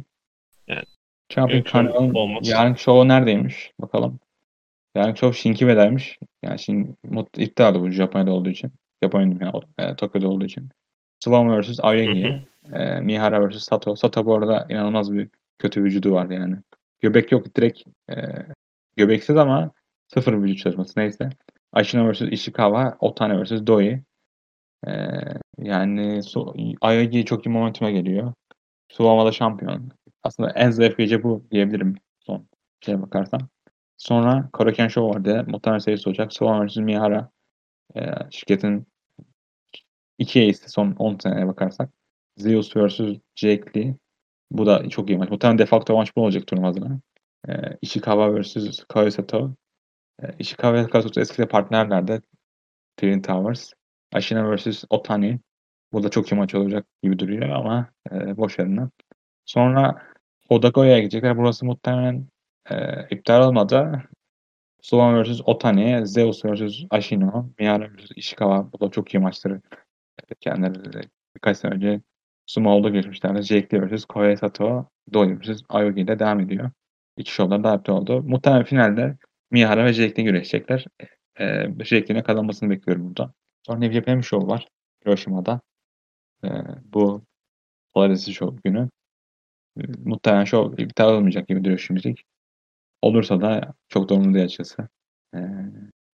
Yani 1.36 1.64
Carnival'ın 1.72 2.14
olmaz. 2.14 2.48
yarın 2.48 2.74
şovu 2.74 3.08
neredeymiş? 3.08 3.72
Bakalım. 3.80 4.20
Yarın 4.94 5.14
şov 5.14 5.32
Shinkibe'deymiş. 5.32 6.18
Yani 6.42 6.58
şimdi 6.58 6.94
mut- 7.04 7.38
iptal 7.42 7.74
oldu 7.74 7.82
bu 7.82 7.90
Japonya'da 7.90 8.32
olduğu 8.32 8.48
için. 8.48 8.72
Japonya'da 9.02 9.44
yani, 9.44 9.62
e, 9.78 9.96
Tokyo'da 9.96 10.28
olduğu 10.28 10.44
için. 10.44 10.68
Swan 11.20 11.60
vs. 11.60 11.80
Aoyagi. 11.80 12.46
e, 12.72 13.00
Mihara 13.00 13.48
vs. 13.48 13.62
Sato. 13.64 13.96
Sato 13.96 14.26
bu 14.26 14.34
arada 14.34 14.66
inanılmaz 14.70 15.12
bir 15.12 15.28
kötü 15.58 15.84
vücudu 15.84 16.12
var 16.12 16.30
yani. 16.30 16.56
Göbek 17.00 17.32
yok 17.32 17.54
direkt 17.56 17.82
e, 18.10 18.14
göbeksiz 18.96 19.36
ama 19.36 19.70
sıfır 20.14 20.42
vücut 20.42 20.58
çalışması 20.58 21.00
neyse. 21.00 21.30
Ashina 21.72 22.12
vs. 22.12 22.20
Ishikawa, 22.20 22.96
Otane 23.00 23.42
vs. 23.42 23.66
Doi. 23.66 24.02
E, 24.86 24.92
yani 25.58 26.22
so, 26.22 26.54
Aoyagi 26.80 27.24
çok 27.24 27.46
iyi 27.46 27.50
momentuma 27.50 27.90
geliyor. 27.90 28.32
Suwama'da 28.92 29.32
şampiyon. 29.32 29.90
Aslında 30.22 30.50
en 30.50 30.70
zayıf 30.70 30.98
gece 30.98 31.22
bu 31.22 31.44
diyebilirim 31.50 31.94
son 32.20 32.46
şeye 32.80 33.02
bakarsam. 33.02 33.40
Sonra 33.98 34.48
Korakuen 34.52 34.88
Show 34.88 35.14
vardı. 35.14 35.44
Muhtemelen 35.48 35.78
serisi 35.78 36.08
olacak. 36.08 36.32
Suwama 36.32 36.66
vs. 36.66 36.76
E, 37.96 38.00
şirketin 38.30 38.86
iki 40.18 40.40
ace'i 40.40 40.54
son 40.54 40.92
10 40.98 41.18
seneye 41.22 41.46
bakarsak. 41.46 41.90
Zeus 42.36 42.76
vs. 42.76 43.00
Jake 43.36 43.64
Lee. 43.76 43.94
Bu 44.50 44.66
da 44.66 44.88
çok 44.88 45.10
iyi 45.10 45.18
maç. 45.18 45.30
Muhtemelen 45.30 45.58
defakto 45.58 45.96
maç 45.96 46.16
bu 46.16 46.22
olacak 46.22 46.46
turnuva 46.46 46.68
adına. 46.68 47.00
E, 47.48 47.52
Ishikawa 47.82 48.40
vs. 48.40 48.84
Koi 48.88 49.10
Sato. 49.12 49.54
E, 50.22 50.26
Ishikawa 50.38 50.74
ve 50.74 50.88
Koi 50.88 51.02
Sato 51.02 51.20
eskide 51.20 51.48
partnerlerdi. 51.48 52.22
Twin 52.96 53.22
Towers. 53.22 53.72
Ashina 54.12 54.56
vs. 54.56 54.84
Otani. 54.90 55.40
Bu 55.92 56.02
da 56.02 56.08
çok 56.08 56.32
iyi 56.32 56.36
maç 56.36 56.54
olacak 56.54 56.86
gibi 57.02 57.18
duruyor 57.18 57.48
ama 57.48 57.90
e, 58.12 58.36
boş 58.36 58.58
verinden. 58.58 58.90
Sonra 59.44 60.02
Hodagoya'ya 60.48 60.98
gidecekler. 60.98 61.38
Burası 61.38 61.66
muhtemelen 61.66 62.28
e, 62.70 63.06
iptal 63.10 63.48
olmadı. 63.48 64.02
Suwon 64.82 65.22
vs. 65.22 65.40
Otani, 65.44 66.06
Zeus 66.06 66.44
vs. 66.44 66.84
Ashino, 66.90 67.50
Miyara 67.58 67.88
vs. 67.96 68.10
Ishikawa. 68.16 68.72
Bu 68.72 68.80
da 68.80 68.90
çok 68.90 69.14
iyi 69.14 69.18
maçları. 69.18 69.60
Kendileri 70.40 71.08
birkaç 71.36 71.56
sene 71.58 71.74
önce 71.74 72.00
Sumo'da 72.46 72.88
geçmişlerdi. 72.88 73.42
Jake 73.42 73.76
Lee 73.76 73.96
vs. 73.96 74.04
Koya 74.04 74.36
Sato, 74.36 74.86
Doi 75.12 75.40
vs. 75.40 75.62
Aoki 75.68 76.00
ile 76.00 76.18
devam 76.18 76.40
ediyor. 76.40 76.70
İki 77.16 77.32
şovlar 77.32 77.64
da 77.64 77.74
iptal 77.74 77.94
oldu. 77.94 78.22
Muhtemelen 78.22 78.64
finalde 78.64 79.16
Miyara 79.50 79.84
ve 79.84 79.92
Jake 79.92 80.16
Lee 80.18 80.24
güreşecekler. 80.24 80.86
E, 81.40 81.44
Jake 81.84 82.08
Lee'nin 82.08 82.22
kazanmasını 82.22 82.70
bekliyorum 82.70 83.06
burada. 83.08 83.32
Sonra 83.66 83.78
New 83.78 83.94
Japan 83.94 84.20
şov 84.20 84.48
var. 84.48 84.66
Hiroşima'da. 85.04 85.60
E, 86.44 86.48
bu 86.84 87.22
Polaris 87.94 88.30
Show 88.30 88.60
günü. 88.64 88.88
E, 89.80 89.82
Muhtemelen 90.04 90.44
şov 90.44 90.72
iptal 90.78 91.14
olmayacak 91.14 91.48
gibi 91.48 91.64
duruyor 91.64 91.78
şimdilik. 91.78 92.24
Olursa 93.02 93.40
da 93.40 93.74
çok 93.88 94.08
da 94.08 94.14
umurumda 94.14 94.34
değil 94.34 94.44
açıkçası. 94.44 94.88
E, 95.34 95.38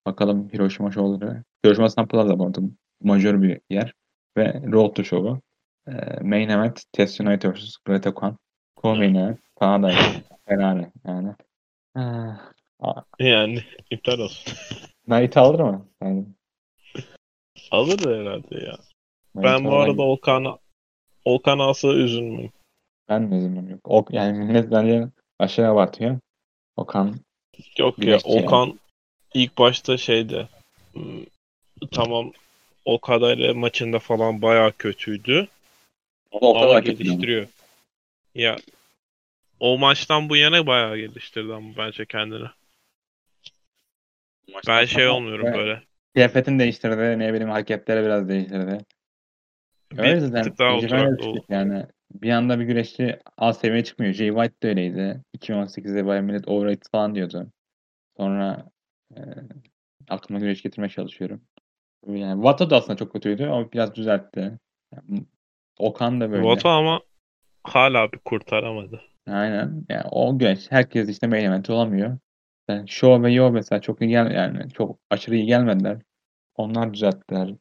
bakalım 0.06 0.48
Hiroşima 0.52 0.90
şovları. 0.90 1.44
Hiroşima 1.64 1.90
Sun 1.90 2.06
Plaza 2.06 2.38
bu 2.38 2.46
arada 2.46 2.60
majör 3.02 3.42
bir 3.42 3.60
yer. 3.70 3.94
Ve 4.36 4.62
Road 4.72 4.94
to 4.94 5.04
Show'u. 5.04 5.40
E, 5.88 6.20
main 6.22 6.48
event 6.48 6.82
Test 6.92 7.20
United 7.20 7.54
vs. 7.54 7.76
Greta 7.84 8.14
Khan. 8.14 8.38
Co-main 8.76 9.14
event 9.14 9.40
Kanada 9.60 9.92
Ferrari 10.48 10.90
yani. 11.06 11.34
Ah, 12.80 13.04
Yani 13.18 13.58
iptal 13.90 14.18
olsun. 14.18 14.54
Naito 15.06 15.40
alır 15.40 15.60
mı? 15.60 15.88
Yani, 16.02 16.26
Alır 17.70 17.98
herhalde 17.98 18.64
ya. 18.64 18.76
Naito 19.34 19.48
Ben 19.48 19.64
bu 19.64 19.76
arada 19.76 20.02
Olkan'a 20.02 20.58
Olkan 21.24 21.58
alsa 21.58 21.88
üzülmem. 21.88 22.50
Ben 23.08 23.30
de 23.30 23.36
üzülmem 23.36 23.68
yok. 23.68 23.80
O, 23.84 24.04
yani 24.10 24.38
millet 24.38 24.70
bence 24.70 25.08
aşağı 25.38 25.72
abartıyor. 25.72 26.18
Okan 26.76 27.20
Yok 27.78 27.98
ya 27.98 28.04
Güreşçi 28.04 28.30
yani. 28.30 28.46
Okan 28.46 28.80
ilk 29.34 29.58
başta 29.58 29.96
şeyde 29.96 30.48
hmm, 30.92 31.24
tamam 31.90 32.32
o 32.84 33.00
kadar 33.00 33.50
maçında 33.54 33.98
falan 33.98 34.42
bayağı 34.42 34.72
kötüydü 34.72 35.48
o 36.30 36.40
da 36.40 36.46
o 36.46 36.56
ama 36.56 36.66
kadar 36.66 36.82
geliştiriyor. 36.82 37.48
Ya 38.34 38.56
o 39.60 39.78
maçtan 39.78 40.28
bu 40.28 40.36
yana 40.36 40.66
bayağı 40.66 40.98
geliştirdi 40.98 41.54
ama 41.54 41.68
bence 41.76 42.06
kendini. 42.06 42.48
Ben 44.68 44.84
şey 44.84 45.08
olmuyorum 45.08 45.52
böyle. 45.52 45.82
Kıyafetini 46.14 46.58
değiştirdi. 46.58 47.18
Ne 47.18 47.32
bileyim 47.32 47.50
hareketleri 47.50 48.04
biraz 48.04 48.28
değiştirdi. 48.28 48.84
Bir, 49.92 49.98
Öyle 49.98 50.14
bir 50.14 50.20
zaten. 50.20 50.42
tık 50.42 50.58
daha 50.58 50.76
ol. 50.76 51.36
Yani 51.48 51.86
bir 52.14 52.30
anda 52.30 52.60
bir 52.60 52.64
güreşçi 52.64 53.18
alt 53.36 53.58
seviyeye 53.58 53.84
çıkmıyor. 53.84 54.12
Jay 54.12 54.28
White 54.28 54.62
de 54.62 54.68
öyleydi. 54.68 55.20
2018'de 55.38 56.06
bayağı 56.06 56.22
millet 56.22 56.48
overrated 56.48 56.90
falan 56.92 57.14
diyordu. 57.14 57.52
Sonra 58.16 58.70
e, 59.16 59.20
aklıma 60.08 60.40
güreş 60.40 60.62
getirmeye 60.62 60.88
çalışıyorum. 60.88 61.40
Yani 62.06 62.42
Wato 62.42 62.70
da 62.70 62.76
aslında 62.76 62.96
çok 62.96 63.12
kötüydü 63.12 63.44
ama 63.44 63.72
biraz 63.72 63.94
düzeltti. 63.94 64.58
Yani 64.94 65.24
Okan 65.78 66.20
da 66.20 66.30
böyle. 66.30 66.46
Vato 66.46 66.68
ama 66.68 67.00
hala 67.64 68.12
bir 68.12 68.18
kurtaramadı. 68.18 69.02
Aynen. 69.26 69.84
Yani 69.88 70.04
o 70.10 70.38
güreş 70.38 70.70
herkes 70.70 71.08
işte 71.08 71.26
main 71.26 71.44
event 71.44 71.70
olamıyor. 71.70 72.18
Yani 72.68 72.88
Show 72.88 73.22
ve 73.22 73.32
Yo 73.32 73.50
mesela 73.50 73.80
çok 73.80 74.02
iyi 74.02 74.10
gel 74.10 74.30
yani 74.30 74.70
çok 74.72 74.98
aşırı 75.10 75.36
iyi 75.36 75.46
gelmediler. 75.46 76.02
Onlar 76.56 76.94
düzelttiler. 76.94 77.54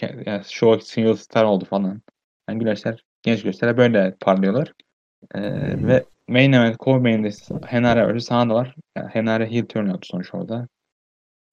Yani 0.00 0.44
Show 0.44 0.84
single 0.84 1.16
star 1.16 1.44
oldu 1.44 1.64
falan. 1.64 2.02
Yani 2.48 2.58
güreşler, 2.58 3.04
genç 3.26 3.42
güreşler 3.42 3.76
böyle 3.76 4.16
parlıyorlar. 4.20 4.72
Ee, 5.34 5.42
ve 5.86 6.04
main 6.28 6.52
event, 6.52 6.80
core 6.80 6.98
main'de 6.98 7.30
Henare 7.66 8.04
öyle 8.04 8.20
sahada 8.20 8.54
var. 8.54 8.74
Yani 8.96 9.08
Henare 9.08 9.50
heel 9.50 9.66
turn 9.66 9.86
yaptı 9.86 10.08
sonuç 10.08 10.34
orada. 10.34 10.68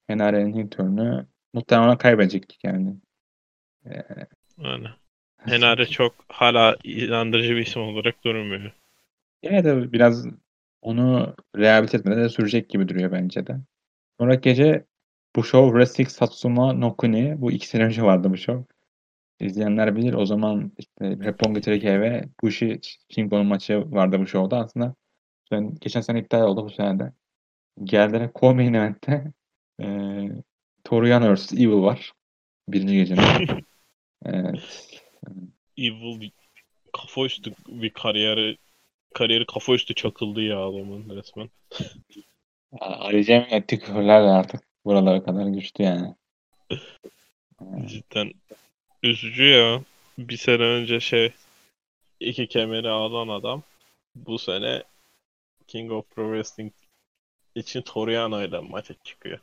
Henare'nin 0.06 0.54
heel 0.54 0.68
turn'ü 0.68 1.26
muhtemelen 1.52 1.88
ona 1.88 1.98
kaybedecek 1.98 2.58
yani. 2.62 2.94
Yani. 4.58 4.88
Henare 5.38 5.86
çok 5.86 6.14
hala 6.28 6.76
inandırıcı 6.84 7.56
bir 7.56 7.60
isim 7.60 7.82
olarak 7.82 8.24
durmuyor. 8.24 8.72
Yine 9.42 9.64
de 9.64 9.92
biraz 9.92 10.26
onu 10.82 11.36
rehabilite 11.56 11.96
etmede 11.96 12.20
de 12.20 12.28
sürecek 12.28 12.68
gibi 12.68 12.88
duruyor 12.88 13.12
bence 13.12 13.46
de. 13.46 13.56
Sonraki 14.20 14.40
gece 14.40 14.84
bu 15.36 15.44
show 15.44 15.68
Wrestling 15.68 16.08
Satsuma 16.08 16.72
no 16.72 16.96
Kuni. 16.96 17.40
Bu 17.40 17.52
iki 17.52 17.68
sene 17.68 17.84
önce 17.84 18.02
vardı 18.02 18.30
bu 18.30 18.36
show. 18.36 18.73
İzleyenler 19.40 19.96
bilir. 19.96 20.14
O 20.14 20.26
zaman 20.26 20.72
işte 20.78 21.18
Roppongi 21.24 21.60
Trike 21.60 22.00
ve 22.00 22.24
Bushi 22.42 22.80
Shingo'nun 23.08 23.46
maçı 23.46 23.92
vardı 23.92 24.20
bu 24.20 24.26
showda. 24.26 24.58
Aslında 24.58 24.94
ben, 25.50 25.74
geçen 25.80 26.00
sene 26.00 26.18
iptal 26.18 26.42
oldu 26.42 26.64
bu 26.64 26.70
sene 26.70 26.98
de. 26.98 27.12
Geldiler 27.84 28.30
Co-Main 28.34 28.74
Event'te 28.74 29.32
e, 29.82 29.86
Toru 30.84 31.34
vs. 31.34 31.52
Evil 31.52 31.82
var. 31.82 32.12
Birinci 32.68 32.94
gecenin. 32.94 33.22
evet. 34.24 35.00
Evil 35.78 36.30
kafa 36.92 37.24
üstü 37.24 37.54
bir 37.68 37.90
kariyeri 37.90 38.58
kariyeri 39.14 39.46
kafa 39.46 39.72
üstü 39.72 39.94
çakıldı 39.94 40.42
ya 40.42 40.58
adamın 40.58 41.16
resmen. 41.16 41.50
Arayacağım 42.80 43.44
de 44.24 44.30
artık 44.30 44.62
buralara 44.84 45.24
kadar 45.24 45.46
güçlü 45.46 45.84
yani. 45.84 46.14
Cidden 47.86 48.32
üzücü 49.04 49.44
ya. 49.44 49.82
Bir 50.18 50.36
sene 50.36 50.62
önce 50.62 51.00
şey 51.00 51.32
iki 52.20 52.48
kemeri 52.48 52.88
alan 52.88 53.28
adam 53.28 53.62
bu 54.14 54.38
sene 54.38 54.82
King 55.66 55.92
of 55.92 56.10
Pro 56.10 56.24
Wrestling 56.24 56.72
için 57.54 57.82
Toriano 57.82 58.42
ile 58.42 58.58
maça 58.58 58.94
çıkıyor. 59.04 59.38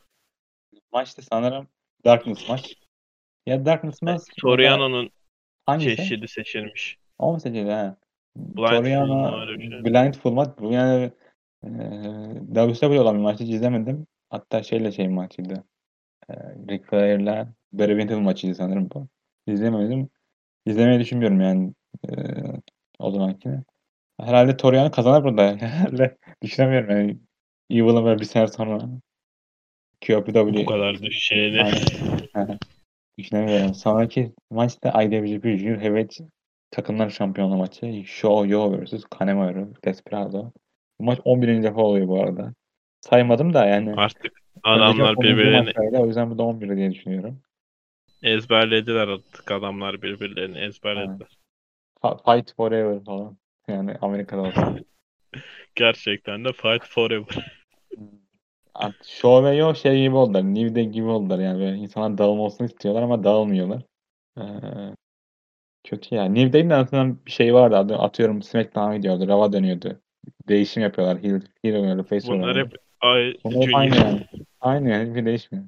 Maçta 0.91 1.21
sanırım 1.21 1.67
Darkness 2.05 2.49
maç. 2.49 2.75
Ya 3.45 3.65
Darkness 3.65 4.01
maç. 4.01 4.21
Toriano'nun 4.41 5.11
çeşidi 5.79 6.27
seçilmiş. 6.27 6.97
O 7.19 7.33
mu 7.33 7.39
seçildi 7.39 7.71
ha? 7.71 7.97
Blindfold 8.35 8.69
Toriano 8.69 9.47
şey? 9.47 9.85
Blindfold 9.85 10.33
maç. 10.33 10.49
Bu 10.59 10.71
yani 10.71 11.11
e, 11.63 11.69
WCW 12.55 12.99
olan 12.99 13.15
bir 13.15 13.21
maçı 13.21 13.43
izlemedim. 13.43 14.07
Hatta 14.29 14.63
şeyle 14.63 14.91
şey 14.91 15.07
maçıydı. 15.07 15.63
E, 16.29 16.33
Ric 16.69 16.83
Flair'la 16.83 17.53
Barry 17.73 17.91
Windham 17.91 18.23
maçıydı 18.23 18.55
sanırım 18.55 18.89
bu. 18.93 19.07
İzlemedim. 19.51 20.09
İzlemeyi 20.65 20.99
düşünmüyorum 20.99 21.41
yani 21.41 21.73
e, 22.09 22.11
o 22.99 23.11
zamankini. 23.11 23.59
Herhalde 24.19 24.57
Toriano 24.57 24.91
kazanır 24.91 25.23
burada. 25.23 25.57
Herhalde 25.59 26.17
düşünemiyorum 26.41 26.89
yani. 26.89 27.17
Evil'ın 27.69 28.05
böyle 28.05 28.19
bir 28.19 28.25
sene 28.25 28.47
sonra 28.47 28.79
QPW 30.01 30.53
Bu 30.53 30.65
kadar. 30.65 30.99
Aynen. 31.41 31.81
Düşünemiyorum. 33.17 33.73
Sonraki 33.73 34.33
maçta 34.49 35.03
IWGP 35.03 35.57
Junior 35.57 35.77
Heavyweight 35.77 36.19
takımlar 36.71 37.09
şampiyonluğu 37.09 37.57
maçı. 37.57 38.03
Show 38.05 38.49
Yo 38.49 38.83
vs. 38.83 39.03
Kanemaru 39.09 39.73
Desperado. 39.85 40.51
Bu 40.99 41.03
maç 41.03 41.19
11. 41.25 41.63
defa 41.63 41.81
oluyor 41.81 42.07
bu 42.07 42.21
arada. 42.21 42.53
Saymadım 43.01 43.53
da 43.53 43.65
yani. 43.65 43.93
Artık 43.97 44.31
adamlar 44.63 45.11
Önceki 45.11 45.17
10. 45.17 45.23
birbirlerini 45.23 45.99
O 45.99 46.07
yüzden 46.07 46.31
bu 46.31 46.37
da 46.37 46.43
11 46.43 46.75
diye 46.77 46.91
düşünüyorum. 46.91 47.41
Ezberlediler 48.23 49.07
artık 49.07 49.51
adamlar 49.51 50.01
birbirlerini 50.01 50.57
ezberlediler. 50.57 51.27
Fight 52.01 52.55
Forever 52.55 53.03
falan. 53.03 53.37
Yani 53.67 53.97
Amerika'da 54.01 54.41
olsun. 54.41 54.85
Gerçekten 55.75 56.45
de 56.45 56.51
fight 56.53 56.87
forever. 56.87 57.35
Artık 58.73 59.05
Show 59.05 59.49
ve 59.51 59.55
Yo 59.55 59.75
şey 59.75 60.01
gibi 60.01 60.15
oldular. 60.15 60.43
New 60.43 60.75
Day 60.75 60.85
gibi 60.85 61.05
oldular 61.05 61.39
yani. 61.39 61.59
Böyle 61.59 61.77
insanlar 61.77 62.17
dağılmasını 62.17 62.67
istiyorlar 62.67 63.01
ama 63.01 63.23
dağılmıyorlar. 63.23 63.81
Ee, 64.37 64.43
kötü 65.83 66.15
yani. 66.15 66.39
New 66.39 66.53
Day'in 66.53 66.69
aslında 66.69 67.25
bir 67.25 67.31
şey 67.31 67.53
vardı. 67.53 67.77
Adı- 67.77 67.97
Atıyorum 67.97 68.41
SmackDown 68.41 68.95
gidiyordu. 68.95 69.27
Rava 69.27 69.53
dönüyordu. 69.53 70.01
Değişim 70.49 70.83
yapıyorlar. 70.83 71.23
Heel, 71.23 71.41
heel 71.63 71.75
oynuyordu. 71.75 72.03
Face 72.03 72.27
Bunlar 72.27 72.57
hep 72.57 72.75
ay 73.01 73.35
aynı 73.73 73.95
yani. 73.95 74.27
Aynı 74.61 74.89
yani. 74.89 75.15
Bir 75.15 75.25
değişmiyor. 75.25 75.65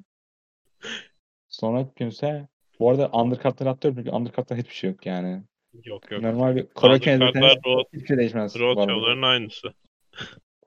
Sonraki 1.60 1.90
günse 1.96 2.48
bu 2.80 2.90
arada 2.90 3.08
undercard'ları 3.08 3.70
atlıyorum 3.70 4.02
çünkü 4.02 4.16
undercard'da 4.16 4.54
hiçbir 4.54 4.74
şey 4.74 4.90
yok 4.90 5.06
yani. 5.06 5.42
Yok 5.84 6.10
yok. 6.10 6.22
Normal 6.22 6.56
bir 6.56 6.62
izleseniz 6.62 7.56
road, 7.66 7.84
hiçbir 7.92 8.06
şey 8.06 8.16
değişmez. 8.16 8.60
road 8.60 9.22
aynısı. 9.22 9.74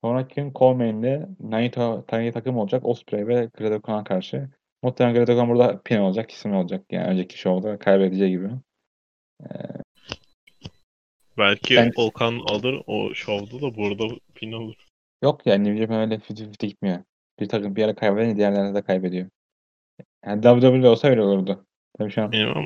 Sonraki 0.01 0.35
gün 0.35 0.53
Coleman'de 0.53 1.27
Naito 1.39 2.05
tane 2.07 2.31
takım 2.31 2.57
olacak. 2.57 2.85
Osprey 2.85 3.27
ve 3.27 3.49
Gredo-Khan'a 3.57 4.03
karşı. 4.03 4.49
Muhtemelen 4.83 5.15
Gredo-Khan 5.15 5.49
burada 5.49 5.81
pin 5.81 5.97
olacak, 5.97 6.29
kesin 6.29 6.51
olacak. 6.51 6.85
Yani 6.91 7.07
önceki 7.07 7.37
şovda 7.37 7.79
kaybedeceği 7.79 8.29
gibi. 8.29 8.49
Belki 11.37 11.75
Ben- 11.75 11.91
Okan 11.95 12.39
alır 12.49 12.81
o 12.87 13.13
şovda 13.13 13.61
da 13.61 13.75
burada 13.75 14.03
pin 14.35 14.51
olur. 14.51 14.75
Yok 15.23 15.41
yani 15.45 15.63
New 15.63 15.77
Japan 15.77 15.99
öyle 15.99 16.15
50-50 16.15 16.67
gitmiyor. 16.67 16.99
Bir 17.39 17.49
takım 17.49 17.75
bir 17.75 17.83
ara 17.83 17.95
kaybedince 17.95 18.37
diğerleri 18.37 18.75
de 18.75 18.81
kaybediyor. 18.81 19.29
Yani 20.27 20.41
WWE 20.41 20.87
olsa 20.89 21.07
öyle 21.07 21.21
olurdu. 21.21 21.65
Tabii 21.97 22.11
şu 22.11 22.21
an 22.23 22.31
Bilmem. 22.31 22.65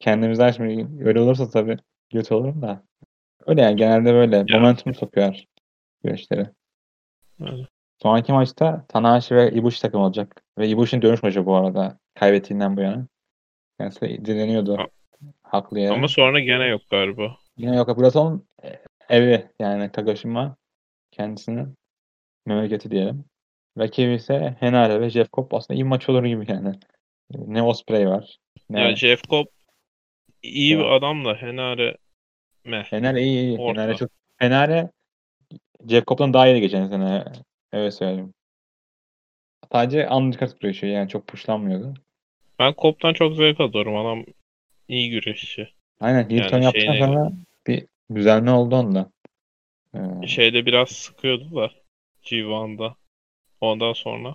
kendimizi 0.00 0.44
açmıyor. 0.44 1.06
Öyle 1.06 1.20
olursa 1.20 1.50
tabii 1.50 1.76
kötü 2.12 2.34
olurum 2.34 2.62
da. 2.62 2.82
Öyle 3.46 3.60
yani 3.62 3.76
genelde 3.76 4.14
böyle. 4.14 4.44
Momentum 4.52 4.94
sokuyor 4.94 5.44
güreşleri. 6.04 6.46
Öyle. 7.40 7.66
Sonraki 8.02 8.32
maçta 8.32 8.84
Tanahashi 8.88 9.34
ve 9.36 9.50
Ibushi 9.52 9.82
takım 9.82 10.00
olacak. 10.00 10.42
Ve 10.58 10.68
Ibushi'nin 10.68 11.02
dönüş 11.02 11.22
maçı 11.22 11.46
bu 11.46 11.56
arada. 11.56 11.98
Kaybettiğinden 12.14 12.76
bu 12.76 12.80
yana. 12.80 13.06
Kendisi 13.78 14.24
dileniyordu. 14.24 14.78
Ha- 14.78 14.86
Haklı 15.42 15.80
yere. 15.80 15.92
Ama 15.92 16.08
sonra 16.08 16.40
gene 16.40 16.66
yok 16.66 16.82
galiba. 16.90 17.36
Yine 17.56 17.76
yok. 17.76 17.96
Burası 17.96 18.20
onun 18.20 18.46
e, 18.64 18.80
evi. 19.08 19.50
Yani 19.60 19.92
Kagashima 19.92 20.56
kendisinin 21.10 21.74
memleketi 22.46 22.90
diyelim. 22.90 23.24
Rakibi 23.78 24.12
ise 24.14 24.56
Henare 24.60 25.00
ve 25.00 25.10
Jeff 25.10 25.32
Cobb 25.32 25.52
aslında 25.54 25.78
iyi 25.80 25.84
maç 25.84 26.08
olur 26.08 26.24
gibi 26.24 26.44
yani. 26.48 26.74
Ne 27.46 27.62
Osprey 27.62 28.08
var. 28.08 28.38
Ne 28.70 28.80
Ya 28.80 28.96
Jeff 28.96 29.22
Cobb 29.24 29.46
iyi 30.42 30.78
bir 30.78 30.82
Evet. 30.84 30.92
adam 30.92 31.24
da 31.24 31.34
Henare 31.34 31.96
meh. 32.64 32.84
Henare 32.92 33.22
iyi 33.22 33.40
iyi. 33.48 33.58
Orta. 33.58 33.82
Henare 33.82 33.96
çok 33.96 34.10
Henare 34.36 34.90
Jeff 35.88 36.06
Cobb'dan 36.06 36.32
daha 36.34 36.48
iyi 36.48 36.60
geçen 36.60 36.88
sene. 36.88 37.24
Evet 37.72 37.94
söyleyeyim. 37.94 38.34
Sadece 39.72 40.08
undercard 40.08 40.62
yaşıyor 40.62 40.92
yani 40.92 41.08
çok 41.08 41.26
pushlanmıyordu. 41.26 41.94
Ben 42.58 42.74
Cobb'dan 42.78 43.12
çok 43.12 43.36
zevk 43.36 43.60
alıyorum. 43.60 43.96
Adam 43.96 44.24
iyi 44.88 45.10
güreşçi. 45.10 45.68
Aynen 46.00 46.30
Hilton 46.30 46.56
Yani 46.56 46.64
yaptıktan 46.64 46.92
şeyine- 46.92 47.06
sonra 47.06 47.32
bir 47.66 47.86
düzelme 48.14 48.50
oldu 48.50 48.76
onda. 48.76 49.10
Ee, 49.94 50.26
Şeyde 50.26 50.66
biraz 50.66 50.88
sıkıyordu 50.88 51.56
da 51.56 51.70
G1'da. 52.22 52.96
Ondan 53.60 53.92
sonra 53.92 54.34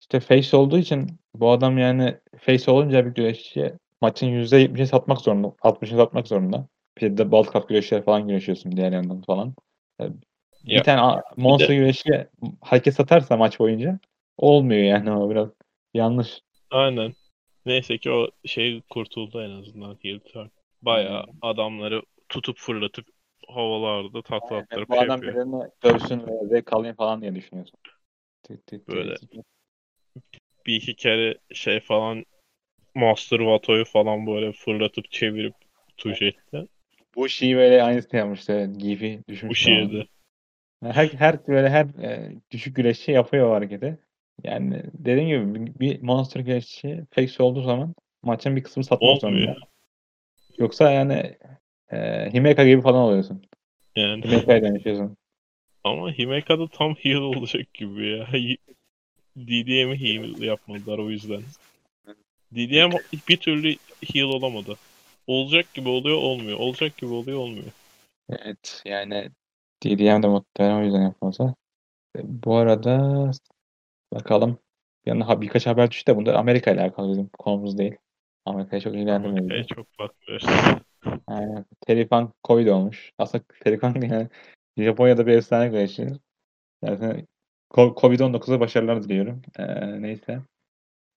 işte 0.00 0.20
face 0.20 0.56
olduğu 0.56 0.78
için 0.78 1.08
bu 1.34 1.50
adam 1.50 1.78
yani 1.78 2.18
face 2.38 2.70
olunca 2.70 3.06
bir 3.06 3.10
güreşçi 3.10 3.72
maçın 4.00 4.26
%70'ini 4.26 4.86
satmak 4.86 5.20
zorunda. 5.20 5.46
60'ını 5.62 5.96
satmak 5.98 6.28
zorunda. 6.28 6.66
Bir 7.00 7.16
de 7.16 7.32
bald 7.32 7.52
cut 7.52 7.68
güreşleri 7.68 8.02
falan 8.02 8.28
güreşiyorsun 8.28 8.76
diğer 8.76 8.92
yandan 8.92 9.22
falan. 9.22 9.54
Ee, 10.00 10.04
Bir 10.64 10.72
Ya, 10.74 10.82
tane 10.82 11.22
monster 11.36 11.68
de- 11.68 12.28
hareket 12.60 12.94
satarsa 12.94 13.36
maç 13.36 13.60
boyunca 13.60 13.98
olmuyor 14.36 14.82
yani 14.82 15.12
o 15.12 15.30
biraz 15.30 15.48
yanlış. 15.94 16.40
aynen. 16.70 17.14
Neyse 17.66 17.98
ki 17.98 18.10
o 18.10 18.28
şey 18.44 18.82
kurtuldu 18.90 19.42
en 19.42 19.50
azından 19.50 19.96
heel 20.02 20.18
turn. 20.20 20.46
Bayağı 20.82 21.24
adamları 21.42 22.02
tutup 22.28 22.58
fırlatıp 22.58 23.06
havalarda 23.48 24.22
takla 24.22 24.56
Yani 24.56 24.62
attırıp 24.64 24.88
bu 24.88 24.94
şey 24.94 25.04
adam 25.04 25.22
yapıyor. 25.22 25.34
birini 25.34 25.70
dövsün 25.84 26.26
ve 26.26 26.46
zevk 26.48 26.72
alayım 26.72 26.96
falan 26.96 27.20
diye 27.22 27.34
düşünüyorsun. 27.34 27.78
Böyle. 28.88 29.14
Bir 30.66 30.74
iki 30.76 30.96
kere 30.96 31.38
şey 31.52 31.80
falan 31.80 32.24
Master 32.94 33.38
Vato'yu 33.38 33.84
falan 33.84 34.26
böyle 34.26 34.52
fırlatıp 34.52 35.10
çevirip 35.10 35.54
tuş 35.96 36.22
etti. 36.22 36.66
Bu 37.14 37.28
şeyi 37.28 37.56
böyle 37.56 37.82
aynısını 37.82 38.18
yapmıştı. 38.18 38.70
Gifi 38.78 39.22
düşmüş. 39.28 39.50
Bu 39.50 39.54
şiirde. 39.54 40.06
Her, 40.82 41.08
her 41.08 41.46
böyle 41.46 41.68
her 41.70 41.84
e, 41.84 42.32
düşük 42.50 42.76
güreşçi 42.76 43.12
yapıyor 43.12 43.50
o 43.50 43.54
hareketi. 43.54 43.98
Yani 44.44 44.82
dediğim 44.92 45.54
gibi 45.54 45.80
bir- 45.80 46.02
monster 46.02 46.40
güreşçi 46.40 47.04
fake 47.10 47.42
olduğu 47.42 47.62
zaman 47.62 47.94
maçın 48.22 48.56
bir 48.56 48.62
kısmı 48.62 48.84
satmak 48.84 49.20
zorunda. 49.20 49.56
Yoksa 50.58 50.90
yani 50.90 51.38
e, 51.92 52.30
Himeka 52.32 52.66
gibi 52.66 52.82
falan 52.82 53.02
oluyorsun. 53.02 53.42
Yani 53.96 54.24
Himeka'ya 54.24 54.62
dönüşüyorsun. 54.62 55.16
Ama 55.84 56.12
Himeka'da 56.12 56.68
tam 56.68 56.94
heel 56.98 57.16
olacak 57.16 57.74
gibi 57.74 58.08
ya. 58.08 58.26
DDM'i 59.36 60.00
heel 60.00 60.42
yapmadılar 60.42 60.98
o 60.98 61.10
yüzden. 61.10 61.42
DDM 62.54 62.92
bir 63.28 63.36
türlü 63.36 63.76
heel 64.12 64.22
olamadı. 64.24 64.76
Olacak 65.26 65.74
gibi 65.74 65.88
oluyor 65.88 66.16
olmuyor. 66.16 66.58
Olacak 66.58 66.96
gibi 66.96 67.10
oluyor 67.10 67.38
olmuyor. 67.38 67.72
Evet 68.30 68.82
yani 68.84 69.30
DDM 69.84 70.22
de 70.22 70.26
muhtemelen 70.26 70.80
o 70.80 70.84
yüzden 70.84 71.02
yapmazlar. 71.02 71.50
E, 72.16 72.20
Bu 72.24 72.56
arada 72.56 73.30
bakalım. 74.14 74.58
Yanına 75.06 75.28
ha- 75.28 75.40
birkaç 75.40 75.66
haber 75.66 75.90
düştü 75.90 76.12
de 76.12 76.16
bunlar 76.16 76.34
Amerika 76.34 76.70
ile 76.70 76.80
alakalı 76.80 77.10
bizim 77.10 77.28
konumuz 77.28 77.78
değil. 77.78 77.96
Amerika'ya 78.44 78.80
çok 78.80 78.94
ilgilendirmiyor. 78.94 79.38
Amerika'ya 79.38 79.64
çok 79.64 79.98
bakmıyoruz. 79.98 80.46
Terry 81.86 82.08
Funk 82.08 82.30
Covid 82.44 82.66
olmuş. 82.66 83.12
Aslında 83.18 83.44
Terry 83.64 83.78
Funk 83.78 83.96
yani 84.04 84.28
Japonya'da 84.84 85.26
bir 85.26 85.32
efsane 85.32 85.68
güreşçi. 85.68 86.06
Yani 86.82 87.26
Ko- 87.70 87.94
Covid-19'a 87.94 88.60
başarılar 88.60 89.02
diliyorum. 89.02 89.42
Ee, 89.58 90.02
neyse. 90.02 90.40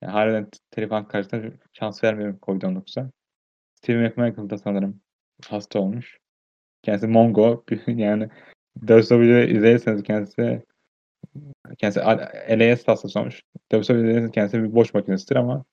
Yani 0.02 0.12
harbiden 0.12 0.90
Funk 0.90 1.10
karşısında 1.10 1.54
şans 1.74 2.04
vermiyorum 2.04 2.40
Covid-19'a. 2.42 3.12
Steve 3.76 4.08
McMichael 4.08 4.50
da 4.50 4.58
sanırım 4.58 5.02
hasta 5.48 5.80
olmuş. 5.80 6.18
Kendisi 6.84 7.08
Mongo. 7.08 7.64
yani 7.88 8.30
WWE'de 8.88 9.50
izlerseniz 9.50 10.04
kendisi 10.04 10.64
kendisi 11.78 12.00
LAS 12.50 12.88
hastası 12.88 13.20
olmuş. 13.20 13.42
WWE'de 13.72 14.32
kendisi 14.32 14.64
bir 14.64 14.76
boş 14.76 14.94
makinesidir 14.94 15.36
ama 15.36 15.66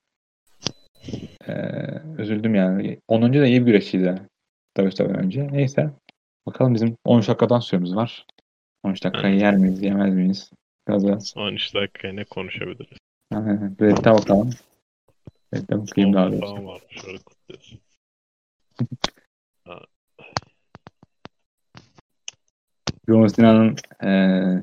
ee, 1.49 2.03
üzüldüm 2.19 2.55
yani. 2.55 3.01
10. 3.09 3.33
da 3.33 3.47
iyi 3.47 3.61
bir 3.61 3.67
güreşçiydi. 3.67 4.23
WWE 4.77 5.05
önce. 5.05 5.49
Neyse. 5.53 5.91
Bakalım 6.47 6.75
bizim 6.75 6.97
13 7.05 7.29
dakikadan 7.29 7.61
süremiz 7.61 7.95
var. 7.95 8.27
13 8.83 9.05
dakikayı 9.05 9.39
yer 9.41 9.57
miyiz, 9.57 9.83
yemez 9.83 10.15
miyiz? 10.15 10.51
Biraz 10.89 11.07
biraz. 11.07 11.37
13 11.37 11.75
dakika 11.75 12.13
ne 12.13 12.25
konuşabiliriz? 12.25 12.99
Aynen. 13.35 13.77
Bakalım. 13.81 14.51
Red'de 15.55 15.81
bakayım 15.81 16.13
daha 16.13 16.27
doğrusu. 16.33 16.41
falan 16.41 16.67
varmış. 16.67 17.05
Öyle 17.07 17.19
kutluyoruz. 17.19 17.79
John 23.09 23.27
Cena'nın 23.27 23.77
eee 24.03 24.63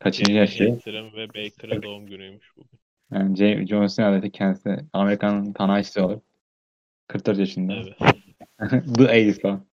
kaçıncı 0.00 0.32
yaşı? 0.32 0.64
Yatırım 0.64 1.12
ve 1.12 1.28
Baker'ın 1.28 1.82
doğum 1.82 2.06
günüymüş 2.06 2.56
bugün. 2.56 2.78
Yani 3.12 3.36
J- 3.36 3.66
John 3.66 3.86
Cena 3.86 4.12
dedi 4.12 4.30
kendisi 4.32 4.76
Amerikan'ın 4.92 5.52
Tanahişisi 5.52 6.00
olup 6.00 6.24
44 7.08 7.38
yaşında. 7.38 7.74
Evet. 7.74 7.96
The 8.98 9.08
Ace 9.08 9.40
falan. 9.40 9.66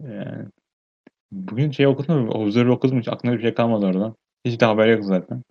Yani, 0.00 0.48
bugün 1.32 1.70
şey 1.70 1.86
okudum 1.86 2.18
mu? 2.20 2.30
Observer 2.32 2.70
okudum 2.70 3.00
hiç 3.00 3.08
aklımda 3.08 3.36
bir 3.36 3.42
şey 3.42 3.54
kalmadı 3.54 3.86
oradan. 3.86 4.16
Hiç 4.44 4.60
de 4.60 4.64
haber 4.64 4.88
yok 4.88 5.04
zaten. 5.04 5.42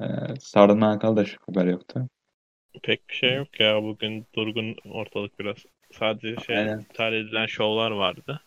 Ee, 0.00 0.04
Sardan'la 0.40 0.88
alakalı 0.90 1.16
da 1.16 1.24
şu 1.24 1.36
haber 1.48 1.66
yoktu. 1.66 2.08
Pek 2.82 3.08
bir 3.10 3.14
şey 3.14 3.34
yok 3.36 3.60
ya. 3.60 3.82
Bugün 3.82 4.26
durgun 4.34 4.76
ortalık 4.90 5.38
biraz. 5.38 5.56
Sadece 5.92 6.36
şey 6.46 6.56
Aynen. 6.56 6.80
iptal 6.80 7.12
edilen 7.12 7.46
şovlar 7.46 7.90
vardı. 7.90 8.40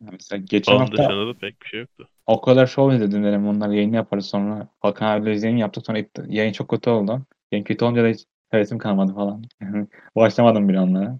Mesela 0.00 0.42
geçen 0.50 0.72
Onun 0.72 0.80
hafta 0.80 0.96
dışında 0.96 1.26
da 1.26 1.38
pek 1.38 1.62
bir 1.62 1.66
şey 1.66 1.80
yoktu. 1.80 2.08
o 2.26 2.40
kadar 2.40 2.66
şov 2.66 2.92
izledim 2.92 3.24
dedim. 3.24 3.48
Onlar 3.48 3.68
yayını 3.68 3.96
yaparız 3.96 4.26
sonra. 4.26 4.68
Hakan 4.80 5.06
abiyle 5.20 5.40
yayın 5.46 5.56
yaptık 5.56 5.86
sonra 5.86 5.98
iptal- 5.98 6.32
yayın 6.32 6.52
çok 6.52 6.68
kötü 6.68 6.90
oldu. 6.90 7.26
Yayın 7.52 7.64
kötü 7.64 7.84
olunca 7.84 8.04
da 8.04 8.08
hiç 8.08 8.24
hevesim 8.50 8.78
kalmadı 8.78 9.14
falan. 9.14 9.42
Başlamadım 10.16 10.68
bile 10.68 10.80
onlara. 10.80 11.18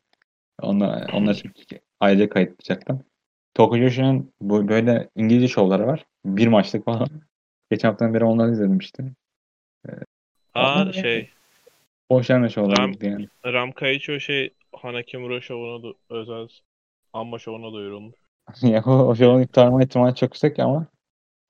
Onlar, 0.62 1.10
onlar 1.12 1.34
çünkü 1.34 1.80
ayrıca 2.00 2.28
kayıt 2.28 2.64
yapacaktım. 3.58 3.66
Tokyo 3.66 3.78
Joshi'nin 3.88 4.32
bu 4.40 4.68
böyle 4.68 5.08
İngilizce 5.16 5.48
şovları 5.48 5.86
var. 5.86 6.04
Bir 6.24 6.46
maçlık 6.46 6.84
falan. 6.84 7.08
Geçen 7.70 7.88
haftadan 7.88 8.14
beri 8.14 8.24
onları 8.24 8.52
izledim 8.52 8.78
işte. 8.78 9.04
Aa 10.54 10.82
Onlar- 10.82 10.92
şey 10.92 11.30
Boş 12.10 12.30
yerine 12.30 12.48
şovlar 12.48 12.76
Ram- 12.76 13.06
yani. 13.06 13.28
Ram 13.44 13.72
Kaicho 13.72 14.20
şey 14.20 14.54
Hanakimura 14.72 15.40
şovuna 15.40 15.82
da 15.82 15.94
özel 16.10 16.48
amma 17.12 17.38
şovuna 17.38 17.72
duyurulmuş. 17.72 18.14
ya 18.62 18.82
o, 18.86 18.90
o 18.90 19.14
şovun 19.14 19.42
iptal 19.42 19.68
olma 19.68 19.82
ihtimali 19.82 20.14
çok 20.14 20.22
yüksek 20.22 20.58
ama 20.58 20.86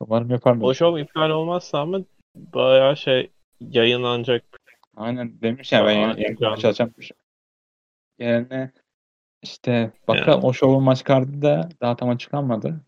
umarım 0.01 0.31
yaparlar. 0.31 0.65
O 0.67 0.75
şov 0.75 0.99
iptal 0.99 1.31
olmazsa 1.31 1.81
ama 1.81 2.01
bayağı 2.35 2.97
şey 2.97 3.31
yayınlanacak. 3.61 4.45
Aynen 4.97 5.41
demiş 5.41 5.73
ya 5.73 5.87
ben 5.87 5.97
Aa, 5.97 6.01
yani, 6.01 6.13
çok 6.13 6.21
yani 6.21 6.37
yanlış. 6.41 6.61
çalışacakmış. 6.61 7.11
Yani 8.19 8.71
işte 9.43 9.93
bakalım 10.09 10.45
o 10.45 10.53
şovun 10.53 10.83
maç 10.83 11.05
kartı 11.05 11.43
da 11.43 11.69
daha 11.81 11.97
tam 11.97 12.09
açıklanmadı. 12.09 12.81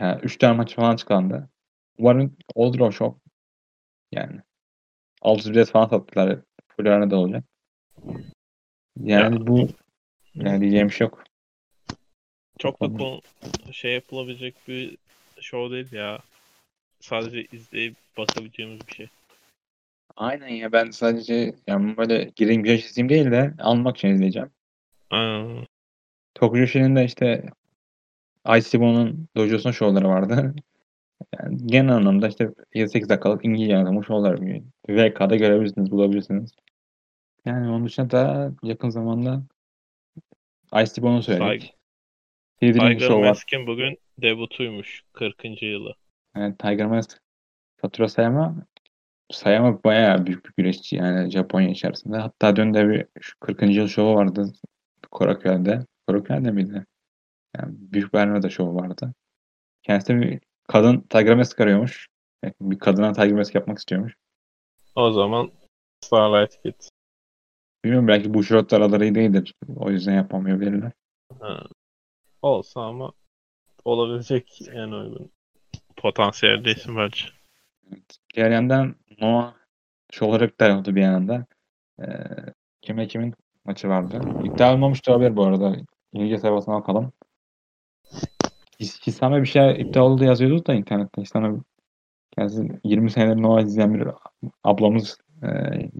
Yani 0.00 0.20
3 0.22 0.38
tane 0.38 0.56
maç 0.56 0.74
falan 0.74 0.94
açıklandı. 0.94 1.48
Umarım 1.98 2.36
olur 2.54 2.80
o 2.80 2.92
şov. 2.92 3.12
Yani 4.12 4.40
600 5.22 5.50
bilet 5.50 5.70
falan 5.70 5.88
sattılar. 5.88 6.38
Full 6.68 6.86
arada 6.86 7.16
olacak. 7.16 7.44
Yani 9.00 9.46
bu 9.46 9.68
yani 10.34 10.60
diyeceğim 10.60 10.88
bir 10.88 10.92
şey 10.92 11.04
yok. 11.04 11.24
Çok 12.58 12.82
da 12.82 12.86
konu, 12.86 13.20
şey 13.72 13.94
yapılabilecek 13.94 14.54
bir 14.68 14.96
show 15.40 15.74
değil 15.76 15.92
ya. 15.92 16.18
Sadece 17.00 17.44
izleyip 17.44 17.96
bakabileceğimiz 18.18 18.88
bir 18.88 18.92
şey. 18.92 19.08
Aynen 20.16 20.48
ya 20.48 20.72
ben 20.72 20.90
sadece 20.90 21.54
yani 21.66 21.96
böyle 21.96 22.30
gireyim 22.36 22.62
güreş 22.62 22.84
izleyeyim 22.84 23.08
değil 23.08 23.30
de 23.30 23.54
almak 23.62 23.96
için 23.96 24.08
izleyeceğim. 24.08 24.50
Aa, 25.10 25.44
Tokyo 26.40 26.60
Joshi'nin 26.60 26.96
de 26.96 27.04
işte 27.04 27.44
ICBO'nun 28.46 29.28
dojosunun 29.36 29.72
şovları 29.72 30.08
vardı. 30.08 30.54
Yani 31.38 31.66
genel 31.66 31.94
anlamda 31.94 32.28
işte 32.28 32.44
7-8 32.74 33.08
dakikalık 33.08 33.44
İngilizce 33.44 33.76
anlatımı 33.76 34.04
şovlar. 34.04 34.40
VK'da 34.88 35.36
görebilirsiniz, 35.36 35.90
bulabilirsiniz. 35.90 36.50
Yani 37.44 37.68
onun 37.68 37.86
dışında 37.86 38.10
da 38.10 38.52
yakın 38.62 38.90
zamanda 38.90 39.42
ICBO'nu 40.82 41.22
söyledik. 41.22 41.74
Tiger. 42.60 43.10
Mask'in 43.10 43.66
bugün 43.66 43.98
debutuymuş 44.22 45.02
40. 45.12 45.62
yılı. 45.62 45.94
Yani 46.36 46.56
Tiger 46.56 46.86
Mask 46.86 47.20
Fatura 47.76 48.08
Sayama 48.08 48.66
Sayama 49.30 49.84
bayağı 49.84 50.26
büyük 50.26 50.44
bir 50.46 50.52
güreşçi 50.56 50.96
yani 50.96 51.30
Japonya 51.30 51.68
içerisinde. 51.68 52.16
Hatta 52.16 52.56
dün 52.56 52.74
de 52.74 52.88
bir 52.88 53.06
şu 53.20 53.38
40. 53.40 53.62
yıl 53.62 53.88
şovu 53.88 54.14
vardı 54.14 54.52
Koraköy'de. 55.10 55.86
Koraköy'de 56.08 56.50
miydi? 56.50 56.86
Yani 57.56 57.74
Büyük 57.78 58.14
Berna'da 58.14 58.50
şovu 58.50 58.74
vardı. 58.74 59.14
Kendisi 59.82 60.16
bir 60.16 60.40
kadın 60.68 61.00
Tiger 61.00 61.36
Mask 61.36 61.60
arıyormuş. 61.60 62.08
Yani 62.44 62.54
bir 62.60 62.78
kadına 62.78 63.12
Tiger 63.12 63.32
Mask 63.32 63.54
yapmak 63.54 63.78
istiyormuş. 63.78 64.14
O 64.94 65.12
zaman 65.12 65.50
Starlight 66.04 66.62
Kid. 66.62 66.74
Bilmiyorum 67.84 68.08
belki 68.08 68.34
bu 68.34 68.44
şurot 68.44 68.72
araları 68.72 69.04
iyi 69.04 69.14
değildir. 69.14 69.54
O 69.76 69.90
yüzden 69.90 70.14
yapamayabilirler. 70.14 70.92
Ha. 71.40 71.62
Olsa 72.42 72.80
ama 72.80 73.12
olabilecek 73.84 74.60
en 74.72 74.90
uygun 74.90 75.30
potansiyelde 75.96 76.70
isim 76.70 76.96
bence. 76.96 77.24
Evet. 77.88 78.18
Diğer 78.34 78.50
yandan 78.50 78.94
Noah 79.20 79.54
şovları 80.12 80.44
iptal 80.44 80.78
oldu 80.78 80.94
bir 80.94 81.02
yandan. 81.02 81.46
Ee, 82.00 82.06
kime 82.82 83.08
kimin 83.08 83.34
maçı 83.64 83.88
vardı. 83.88 84.20
İptal 84.44 84.74
olmamış 84.74 85.06
da 85.06 85.12
olabilir 85.12 85.36
bu 85.36 85.44
arada. 85.44 85.76
İngilizce 86.12 86.38
sayfasına 86.38 86.74
bakalım. 86.74 87.12
His- 88.80 89.06
Hisame 89.06 89.40
bir 89.40 89.46
şey 89.46 89.80
iptal 89.80 90.00
oldu 90.00 90.24
yazıyordu 90.24 90.66
da 90.66 90.74
internette. 90.74 91.22
Hisame 91.22 91.60
kendisi 92.30 92.80
20 92.84 93.10
senedir 93.10 93.42
Noah 93.42 93.60
izleyen 93.62 93.94
bir 93.94 94.08
ablamız 94.64 95.18
e, 95.42 95.48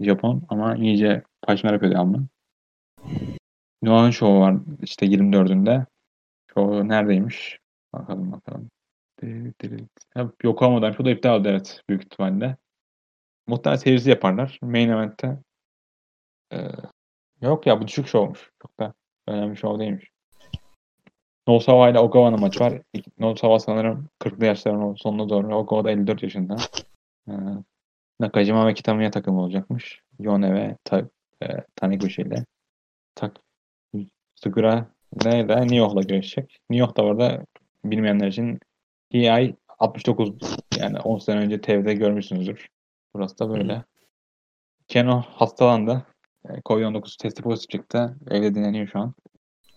Japon 0.05 0.43
ama 0.49 0.75
iyice 0.75 1.23
paşmer 1.41 1.73
yapıyor 1.73 1.95
ama. 1.95 2.19
Noah'ın 3.81 4.11
şovu 4.11 4.39
var 4.39 4.55
işte 4.81 5.05
24'ünde. 5.05 5.85
Şovu 6.53 6.87
neredeymiş? 6.87 7.59
Bakalım 7.93 8.31
bakalım. 8.31 8.69
Ha, 10.13 10.31
Yokohama'dan 10.43 10.91
şu 10.91 11.05
da 11.05 11.11
iptal 11.11 11.39
oldu 11.39 11.47
evet 11.47 11.81
büyük 11.89 12.03
ihtimalle. 12.03 12.57
Muhtemelen 13.47 13.77
seyirci 13.79 14.09
yaparlar. 14.09 14.59
Main 14.61 14.89
event'te. 14.89 15.37
Ee, 16.53 16.57
yok 17.41 17.67
ya 17.67 17.81
bu 17.81 17.87
düşük 17.87 18.07
şovmuş. 18.07 18.51
Çok 18.61 18.79
da 18.79 18.93
önemli 19.29 19.57
şov 19.57 19.79
değilmiş. 19.79 20.09
Nosawa 21.47 21.89
ile 21.89 21.99
Ogawa'nın 21.99 22.39
maçı 22.39 22.59
var. 22.59 22.81
Nosawa 23.19 23.59
sanırım 23.59 24.09
40'lı 24.19 24.45
yaşlarının 24.45 24.95
sonuna 24.95 25.29
doğru. 25.29 25.55
Ogawa 25.55 25.83
da 25.83 25.91
54 25.91 26.23
yaşında. 26.23 26.57
Ee, 27.27 27.33
Nakajima 28.19 28.67
ve 28.67 28.73
Kitamiya 28.73 29.11
takımı 29.11 29.41
olacakmış. 29.41 30.01
Yone 30.19 30.53
ve 30.53 30.77
Ta, 30.83 31.09
e, 31.43 31.47
Taniguchi 31.75 32.21
ile. 32.21 32.45
Tak 33.15 33.41
Sugura 34.35 34.85
ne 35.25 35.49
de 35.49 35.67
Nioh'la 35.67 36.01
görüşecek. 36.01 36.59
Nioh 36.69 36.97
da 36.97 37.03
orada 37.03 37.45
bilmeyenler 37.85 38.27
için 38.27 38.59
EI 39.11 39.55
69 39.79 40.33
yani 40.79 40.99
10 40.99 41.17
sene 41.17 41.39
önce 41.39 41.61
TV'de 41.61 41.93
görmüşsünüzdür. 41.93 42.69
Burası 43.13 43.39
da 43.39 43.49
böyle. 43.49 43.83
Keno 44.87 45.21
hastalandı. 45.21 46.05
E, 46.45 46.49
Covid-19 46.65 47.17
testi 47.21 47.41
pozitif 47.41 47.69
çıktı. 47.69 48.17
Evde 48.31 48.55
dinleniyor 48.55 48.87
şu 48.87 48.99
an. 48.99 49.13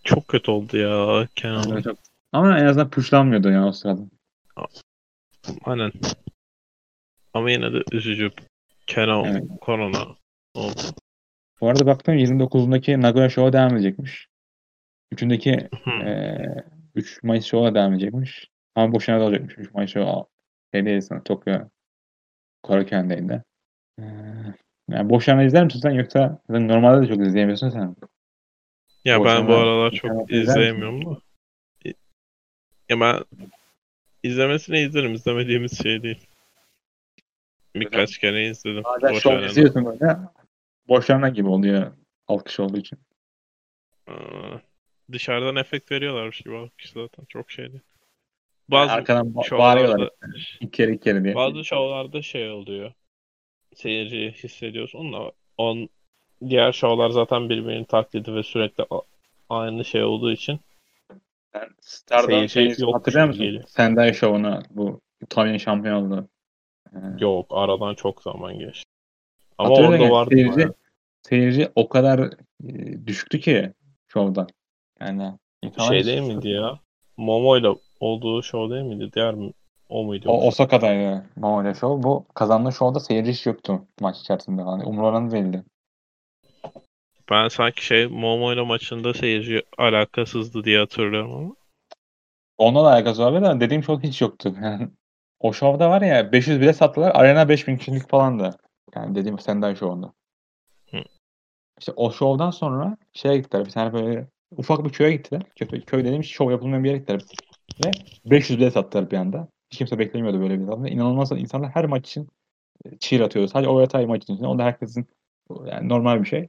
Çok 0.05 0.29
kötü 0.29 0.51
oldu 0.51 0.77
ya 0.77 1.29
Kenan. 1.35 1.71
Evet, 1.73 1.85
çok- 1.85 1.99
Ama 2.33 2.59
en 2.59 2.65
azından 2.67 2.91
pushlanmıyordu 2.91 3.51
yani 3.51 3.67
o 3.67 3.73
sırada. 3.73 4.01
Aynen. 5.65 5.93
Ama 7.35 7.51
yine 7.51 7.73
de 7.73 7.83
üzücü. 7.93 8.31
Kenan 8.87 9.25
Evet. 9.25 9.45
korona 9.61 10.07
oldu. 10.55 10.81
Bu 11.61 11.69
arada 11.69 11.87
baktım 11.87 12.15
29'undaki 12.15 13.01
Nagoya 13.03 13.29
Show'a 13.29 13.53
devam 13.53 13.75
edecekmiş. 13.77 14.27
3'ündeki 15.13 15.69
Hı. 15.85 15.91
Ee, 15.91 16.65
3 16.95 17.23
Mayıs 17.23 17.45
Show'a 17.45 17.75
devam 17.75 17.93
edecekmiş. 17.93 18.49
Ama 18.75 18.93
boşuna 18.95 19.21
da 19.21 19.25
olacakmış. 19.25 19.59
3 19.59 19.75
Mayıs 19.75 19.91
Show 19.93 20.25
şeydeyiz 20.75 21.07
sana 21.07 21.23
Tokyo 21.23 21.69
Koraken'deydi. 22.63 23.43
Ee, 24.01 24.05
yani 24.93 25.11
boşuna 25.11 25.43
izler 25.43 25.65
misin 25.65 25.81
sen 25.81 25.91
yoksa 25.91 26.43
normalde 26.49 27.03
de 27.09 27.15
çok 27.15 27.27
izleyemiyorsun 27.27 27.69
sen. 27.71 27.97
Ya 29.05 29.21
Bu 29.21 29.25
ben 29.25 29.49
bu 29.49 29.53
aralar 29.53 29.91
çok 29.91 30.31
izleyemiyorum 30.31 31.07
da. 31.07 31.21
Ya 32.89 33.01
ben 33.01 33.25
izlemesini 34.23 34.79
izlerim. 34.81 35.15
İzlemediğimiz 35.15 35.83
şey 35.83 36.03
değil. 36.03 36.27
Birkaç 37.75 38.19
kere 38.19 38.47
izledim. 38.49 38.85
Bazen 38.85 39.37
verene. 39.37 39.47
izliyorsun 39.47 39.85
böyle 39.85 40.19
boşlarına 40.89 41.29
gibi 41.29 41.49
oluyor 41.49 41.93
alkış 42.29 42.61
olduğu 42.61 42.79
için. 42.79 42.99
Aa, 44.07 44.13
Dışarıdan 45.13 45.57
efekt 45.57 45.93
veriyorlarmış 45.93 46.41
gibi 46.41 46.57
alkış 46.57 46.91
zaten. 46.91 47.25
Çok 47.29 47.51
şeydi. 47.51 47.73
Yani 47.73 47.83
Bazı 48.69 48.93
arkadan 48.93 49.27
ba- 49.27 49.59
bağırıyorlar. 49.59 50.11
İki 50.61 50.71
kere 50.71 50.93
iki 50.93 51.05
kere 51.05 51.25
diye. 51.25 51.35
Bazı 51.35 51.65
şovlarda 51.65 52.23
şey 52.23 52.51
oluyor. 52.51 52.93
Seyirciyi 53.75 54.33
hissediyorsun 54.33 55.13
da 55.13 55.33
on 55.59 55.89
diğer 56.49 56.73
şovlar 56.73 57.11
zaten 57.11 57.49
birbirinin 57.49 57.85
taklidi 57.85 58.35
ve 58.35 58.43
sürekli 58.43 58.85
aynı 59.49 59.85
şey 59.85 60.05
olduğu 60.05 60.33
için 60.33 60.61
Yani 61.55 61.69
Star'dan 61.81 62.27
Seyirci 62.47 62.53
şeyi 62.53 62.69
yokmuş 62.69 62.95
hatırlıyor 62.95 63.27
musun? 63.27 63.45
geliyor. 63.45 63.65
Sendai 63.67 64.15
Show'unu 64.15 64.63
bu 64.71 65.01
İtalyan 65.23 65.57
şampiyon 65.57 66.03
oldu. 66.03 66.29
Ee, 66.93 66.99
yok 67.19 67.47
aradan 67.51 67.95
çok 67.95 68.23
zaman 68.23 68.59
geçti. 68.59 68.85
Ama 69.59 69.71
Hatırlıyorum 69.71 69.95
orada 69.95 70.05
yani 70.05 70.13
vardı 70.13 70.31
seyirci, 70.35 70.57
bayağı. 70.57 70.75
seyirci 71.23 71.69
o 71.75 71.89
kadar 71.89 72.21
e, 72.65 73.07
düşüktü 73.07 73.41
ki 73.41 73.73
şovda. 74.09 74.47
Yani 75.01 75.33
insanlar 75.63 75.93
şey 75.93 76.05
değil 76.05 76.21
miydi 76.35 76.49
ya? 76.49 76.79
Momo'yla 77.17 77.77
olduğu 78.01 78.43
show 78.43 78.75
değil 78.75 78.87
miydi? 78.87 79.11
Diğer 79.15 79.35
mi? 79.35 79.53
O 79.93 80.05
muydu? 80.05 80.31
O 80.31 80.47
Osaka'daydı 80.47 81.25
Mamole 81.37 81.75
Show. 81.75 82.03
Bu 82.03 82.27
kazandığı 82.35 82.73
şovda 82.73 83.01
seyirci 83.01 83.33
hiç 83.33 83.47
yoktu 83.47 83.87
maç 84.01 84.19
içerisinde. 84.21 84.63
Yani 84.63 84.85
umurlarında 84.85 85.33
değildi. 85.33 85.65
Ben 87.31 87.49
sanki 87.49 87.87
şey 87.87 88.07
Momo'yla 88.07 88.65
maçında 88.65 89.15
seyirci 89.15 89.63
alakasızdı 89.79 90.65
diye 90.65 90.79
hatırlıyorum 90.79 91.33
ama. 91.33 91.55
Onunla 92.59 92.85
da 92.85 92.89
alakası 92.93 93.23
var 93.23 93.43
da 93.43 93.61
dediğim 93.61 93.83
show 93.83 94.09
hiç 94.09 94.21
yoktu. 94.21 94.55
Yani 94.63 94.89
o 95.41 95.53
şovda 95.53 95.91
var 95.91 96.03
ya 96.03 96.33
500 96.33 96.61
bile 96.61 96.73
sattılar. 96.73 97.13
Arena 97.15 97.49
5000 97.49 97.77
kişilik 97.77 98.09
falandı. 98.09 98.57
Yani 98.97 99.15
dediğim 99.15 99.39
Sendai 99.39 99.77
Show'unda. 99.77 100.13
Hı. 100.91 100.99
İşte 101.79 101.93
o 101.97 102.13
şovdan 102.13 102.51
sonra 102.51 102.97
şeye 103.13 103.37
gittiler. 103.37 103.65
Bir 103.65 103.71
tane 103.71 103.93
böyle 103.93 104.29
ufak 104.57 104.85
bir 104.85 104.91
köye 104.91 105.13
gittiler. 105.13 105.43
Köy, 105.57 105.81
köy 105.81 106.05
dediğim 106.05 106.25
şov 106.25 106.51
yapılmayan 106.51 106.85
bir 106.85 106.89
yere 106.89 106.99
gittiler. 106.99 107.23
Ve 107.85 107.91
500 108.25 108.59
bile 108.59 108.71
sattılar 108.71 109.11
bir 109.11 109.17
anda. 109.17 109.49
Hiç 109.73 109.79
kimse 109.79 109.99
beklemiyordu 109.99 110.41
böyle 110.41 110.61
bir 110.61 110.65
zaman. 110.65 110.87
İnanılmaz 110.87 111.33
insanlar 111.33 111.71
her 111.71 111.85
maç 111.85 112.09
için 112.09 112.29
e, 112.85 112.99
cheer 112.99 113.21
atıyordu. 113.21 113.49
Sadece 113.49 113.69
o 113.69 113.81
yatay 113.81 114.07
maç 114.07 114.23
için. 114.23 114.45
O 114.45 114.59
da 114.59 114.65
herkesin 114.65 115.07
yani 115.67 115.89
normal 115.89 116.21
bir 116.21 116.29
şey. 116.29 116.49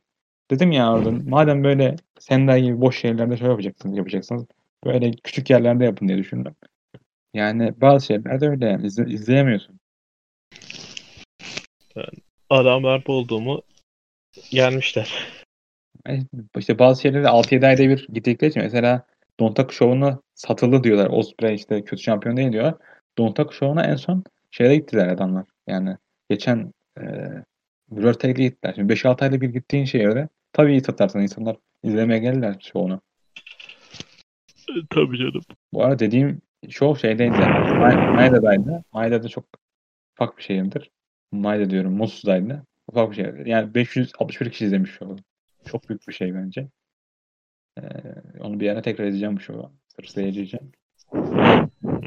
Dedim 0.51 0.71
ya 0.71 0.93
orada 0.93 1.11
madem 1.29 1.63
böyle 1.63 1.95
Sendai 2.19 2.63
gibi 2.63 2.81
boş 2.81 2.99
şeylerde 2.99 3.37
şey 3.37 3.47
yapacaksınız, 3.47 3.97
yapacaksınız. 3.97 4.45
Böyle 4.85 5.11
küçük 5.11 5.49
yerlerde 5.49 5.85
yapın 5.85 6.07
diye 6.07 6.17
düşündüm. 6.17 6.55
Yani 7.33 7.73
bazı 7.81 8.05
şeyler 8.05 8.41
de 8.41 8.49
öyle 8.49 8.65
yani 8.65 8.85
izle- 8.87 9.13
izleyemiyorsun. 9.13 9.79
Adamlar 12.49 13.05
bulduğumu 13.05 13.61
gelmişler. 14.51 15.27
Yani 16.07 16.25
İşte 16.57 16.79
bazı 16.79 17.01
şeyleri 17.01 17.27
6-7 17.27 17.67
ayda 17.67 17.89
bir 17.89 18.07
gittikleri 18.13 18.49
için 18.49 18.63
mesela 18.63 19.05
Dontaku 19.39 19.73
Show'una 19.73 20.19
satıldı 20.35 20.83
diyorlar. 20.83 21.07
Osprey 21.09 21.55
işte 21.55 21.83
kötü 21.83 22.03
şampiyon 22.03 22.37
değil 22.37 22.51
diyorlar. 22.51 22.75
Dontaku 23.17 23.53
Show'una 23.53 23.83
en 23.83 23.95
son 23.95 24.23
şeyde 24.51 24.75
gittiler 24.75 25.07
adamlar. 25.07 25.45
Yani 25.67 25.97
geçen 26.29 26.73
e, 26.99 27.03
Tag'e 28.19 28.43
gittiler. 28.43 28.73
Şimdi 28.75 28.93
5-6 28.93 29.23
ayda 29.23 29.41
bir 29.41 29.49
gittiğin 29.49 29.85
şeye 29.85 30.03
göre 30.03 30.29
tabii 30.53 30.71
iyi 30.71 30.81
satarsın. 30.81 31.19
insanlar 31.19 31.55
izlemeye 31.83 32.19
gelirler 32.19 32.55
show'unu. 32.59 33.01
Tabii 34.89 35.17
canım. 35.17 35.41
Bu 35.73 35.83
arada 35.83 35.99
dediğim 35.99 36.41
show 36.69 37.07
şeydeydi. 37.07 37.33
Ma- 37.33 38.15
Maeda'daydı. 38.15 38.83
Maeda'da 38.93 39.27
çok 39.27 39.45
ufak 40.15 40.37
bir 40.37 40.43
şehirdir. 40.43 40.91
Maeda 41.31 41.69
diyorum. 41.69 41.93
Musu'daydı. 41.93 42.63
Ufak 42.87 43.11
bir 43.11 43.15
şehirdir. 43.15 43.45
Yani 43.45 43.73
561 43.75 44.51
kişi 44.51 44.65
izlemiş 44.65 44.91
show'u. 44.91 45.15
Çok 45.65 45.89
büyük 45.89 46.07
bir 46.07 46.13
şey 46.13 46.35
bence. 46.35 46.67
Ee, 47.77 47.83
onu 48.39 48.59
bir 48.59 48.69
ara 48.69 48.81
tekrar 48.81 49.05
izleyeceğim 49.05 49.35
bu 49.35 49.39
show'u. 49.39 49.71
Sırf 49.95 50.17
için. 50.27 50.71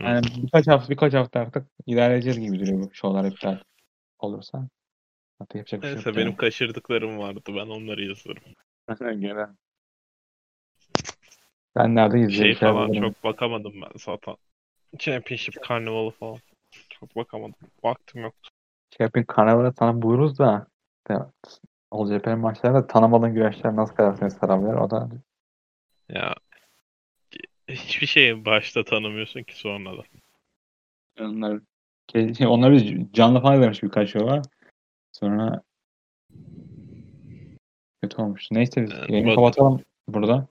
Yani 0.04 0.26
birkaç 0.42 0.66
hafta 0.66 0.90
birkaç 0.90 1.14
hafta 1.14 1.40
artık 1.40 1.66
ilerleyeceğiz 1.86 2.40
gibi 2.40 2.60
duruyor 2.60 2.78
bu 2.78 2.94
show'lar 2.94 3.24
iptal 3.24 3.58
olursa. 4.18 4.68
Artık 5.40 5.54
yapacak 5.54 5.82
bir 5.82 5.86
şey 5.86 5.94
Neyse 5.94 6.08
yok 6.08 6.16
benim 6.16 6.28
yani. 6.28 6.36
kaçırdıklarım 6.36 7.18
vardı. 7.18 7.40
Ben 7.48 7.66
onları 7.66 8.04
yazarım. 8.04 8.42
Gene. 9.20 9.46
Ben 11.76 11.94
nerede 11.94 12.18
Şey 12.18 12.26
izleyeceğim? 12.26 12.74
falan 12.74 12.92
çok 12.92 13.24
bakamadım 13.24 13.72
ben 13.82 13.90
zaten. 13.96 14.36
Championship 14.98 15.54
Carnival'ı 15.68 16.10
falan. 16.10 16.38
Çok 16.88 17.16
bakamadım. 17.16 17.54
Vaktim 17.84 18.22
yoktu. 18.22 18.50
Champion 18.98 19.24
Carnival'a 19.36 19.72
sana 19.72 20.02
buyuruz 20.02 20.38
da 20.38 20.66
işte, 20.98 21.24
Olceper'in 21.90 22.38
maçlarında 22.38 22.86
tanımadığın 22.86 23.34
güreşler 23.34 23.76
nasıl 23.76 23.94
kadar 23.94 24.14
seni 24.14 24.30
sarabilir? 24.30 24.74
O 24.74 24.90
da 24.90 25.08
Ya 26.08 26.34
hiçbir 27.68 28.06
şeyi 28.06 28.44
başta 28.44 28.84
tanımıyorsun 28.84 29.42
ki 29.42 29.58
sonradan. 29.58 30.04
onlar 31.20 31.60
onları 32.46 32.74
biz 32.74 33.12
canlı 33.12 33.40
falan 33.40 33.54
izlemiş 33.56 33.82
birkaç 33.82 34.14
yıl 34.14 34.24
var. 34.24 34.42
Sonra 35.12 35.62
kötü 38.02 38.22
olmuş. 38.22 38.48
Neyse 38.50 38.82
biz 38.82 38.92
Evet, 38.98 39.10
yayını 39.10 39.28
bak- 39.28 39.34
kapatalım 39.34 39.80
burada. 40.08 40.48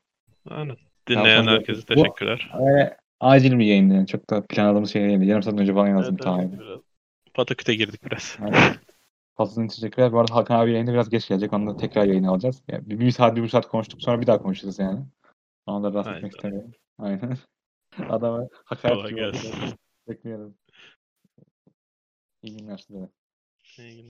Aynen. 0.49 0.77
Dinleyen 1.07 1.41
sonra- 1.41 1.51
herkese 1.51 1.81
Bu- 1.81 1.85
teşekkürler. 1.85 2.51
Öyle 2.59 2.97
acil 3.19 3.59
bir 3.59 3.65
yayındı. 3.65 3.93
Yani. 3.93 4.07
Çok 4.07 4.29
da 4.29 4.45
planladığımız 4.45 4.93
şey 4.93 5.09
değildi. 5.09 5.25
Yarım 5.25 5.43
saat 5.43 5.59
önce 5.59 5.73
falan 5.73 5.87
yazdım. 5.87 6.17
Evet, 6.21 6.37
evet, 6.39 6.59
biraz 6.59 6.79
Pataküte 7.33 7.75
girdik 7.75 8.05
biraz. 8.05 8.37
Yani, 8.41 8.55
Fazlasıyla 9.37 9.67
teşekkürler. 9.67 10.11
Bu 10.11 10.19
arada 10.19 10.35
Hakan 10.35 10.59
abi 10.59 10.71
yayında 10.71 10.93
biraz 10.93 11.09
geç 11.09 11.27
gelecek. 11.27 11.53
Onu 11.53 11.67
da 11.67 11.77
tekrar 11.77 12.05
yayın 12.05 12.23
alacağız. 12.23 12.63
Yani 12.67 12.89
bir, 12.89 12.99
bir 12.99 13.11
saat, 13.11 13.35
bir 13.35 13.41
buçuk 13.41 13.51
saat 13.51 13.67
konuştuk. 13.67 14.01
Sonra 14.01 14.21
bir 14.21 14.27
daha 14.27 14.41
konuşacağız 14.41 14.79
yani. 14.79 14.99
Ona 15.65 15.93
da 15.93 15.99
Aynen. 15.99 16.17
etmek 16.17 16.31
istemiyorum. 16.35 16.71
Aynen. 16.97 17.37
Adama 18.09 18.47
hakaret 18.65 18.95
Kolay 18.95 19.13
gelsin. 19.13 19.75
Bekliyoruz. 20.07 20.53
İyi 22.43 22.57
günler 22.57 22.77
size. 22.77 23.09
İyi 23.77 23.95
günler. 23.95 24.03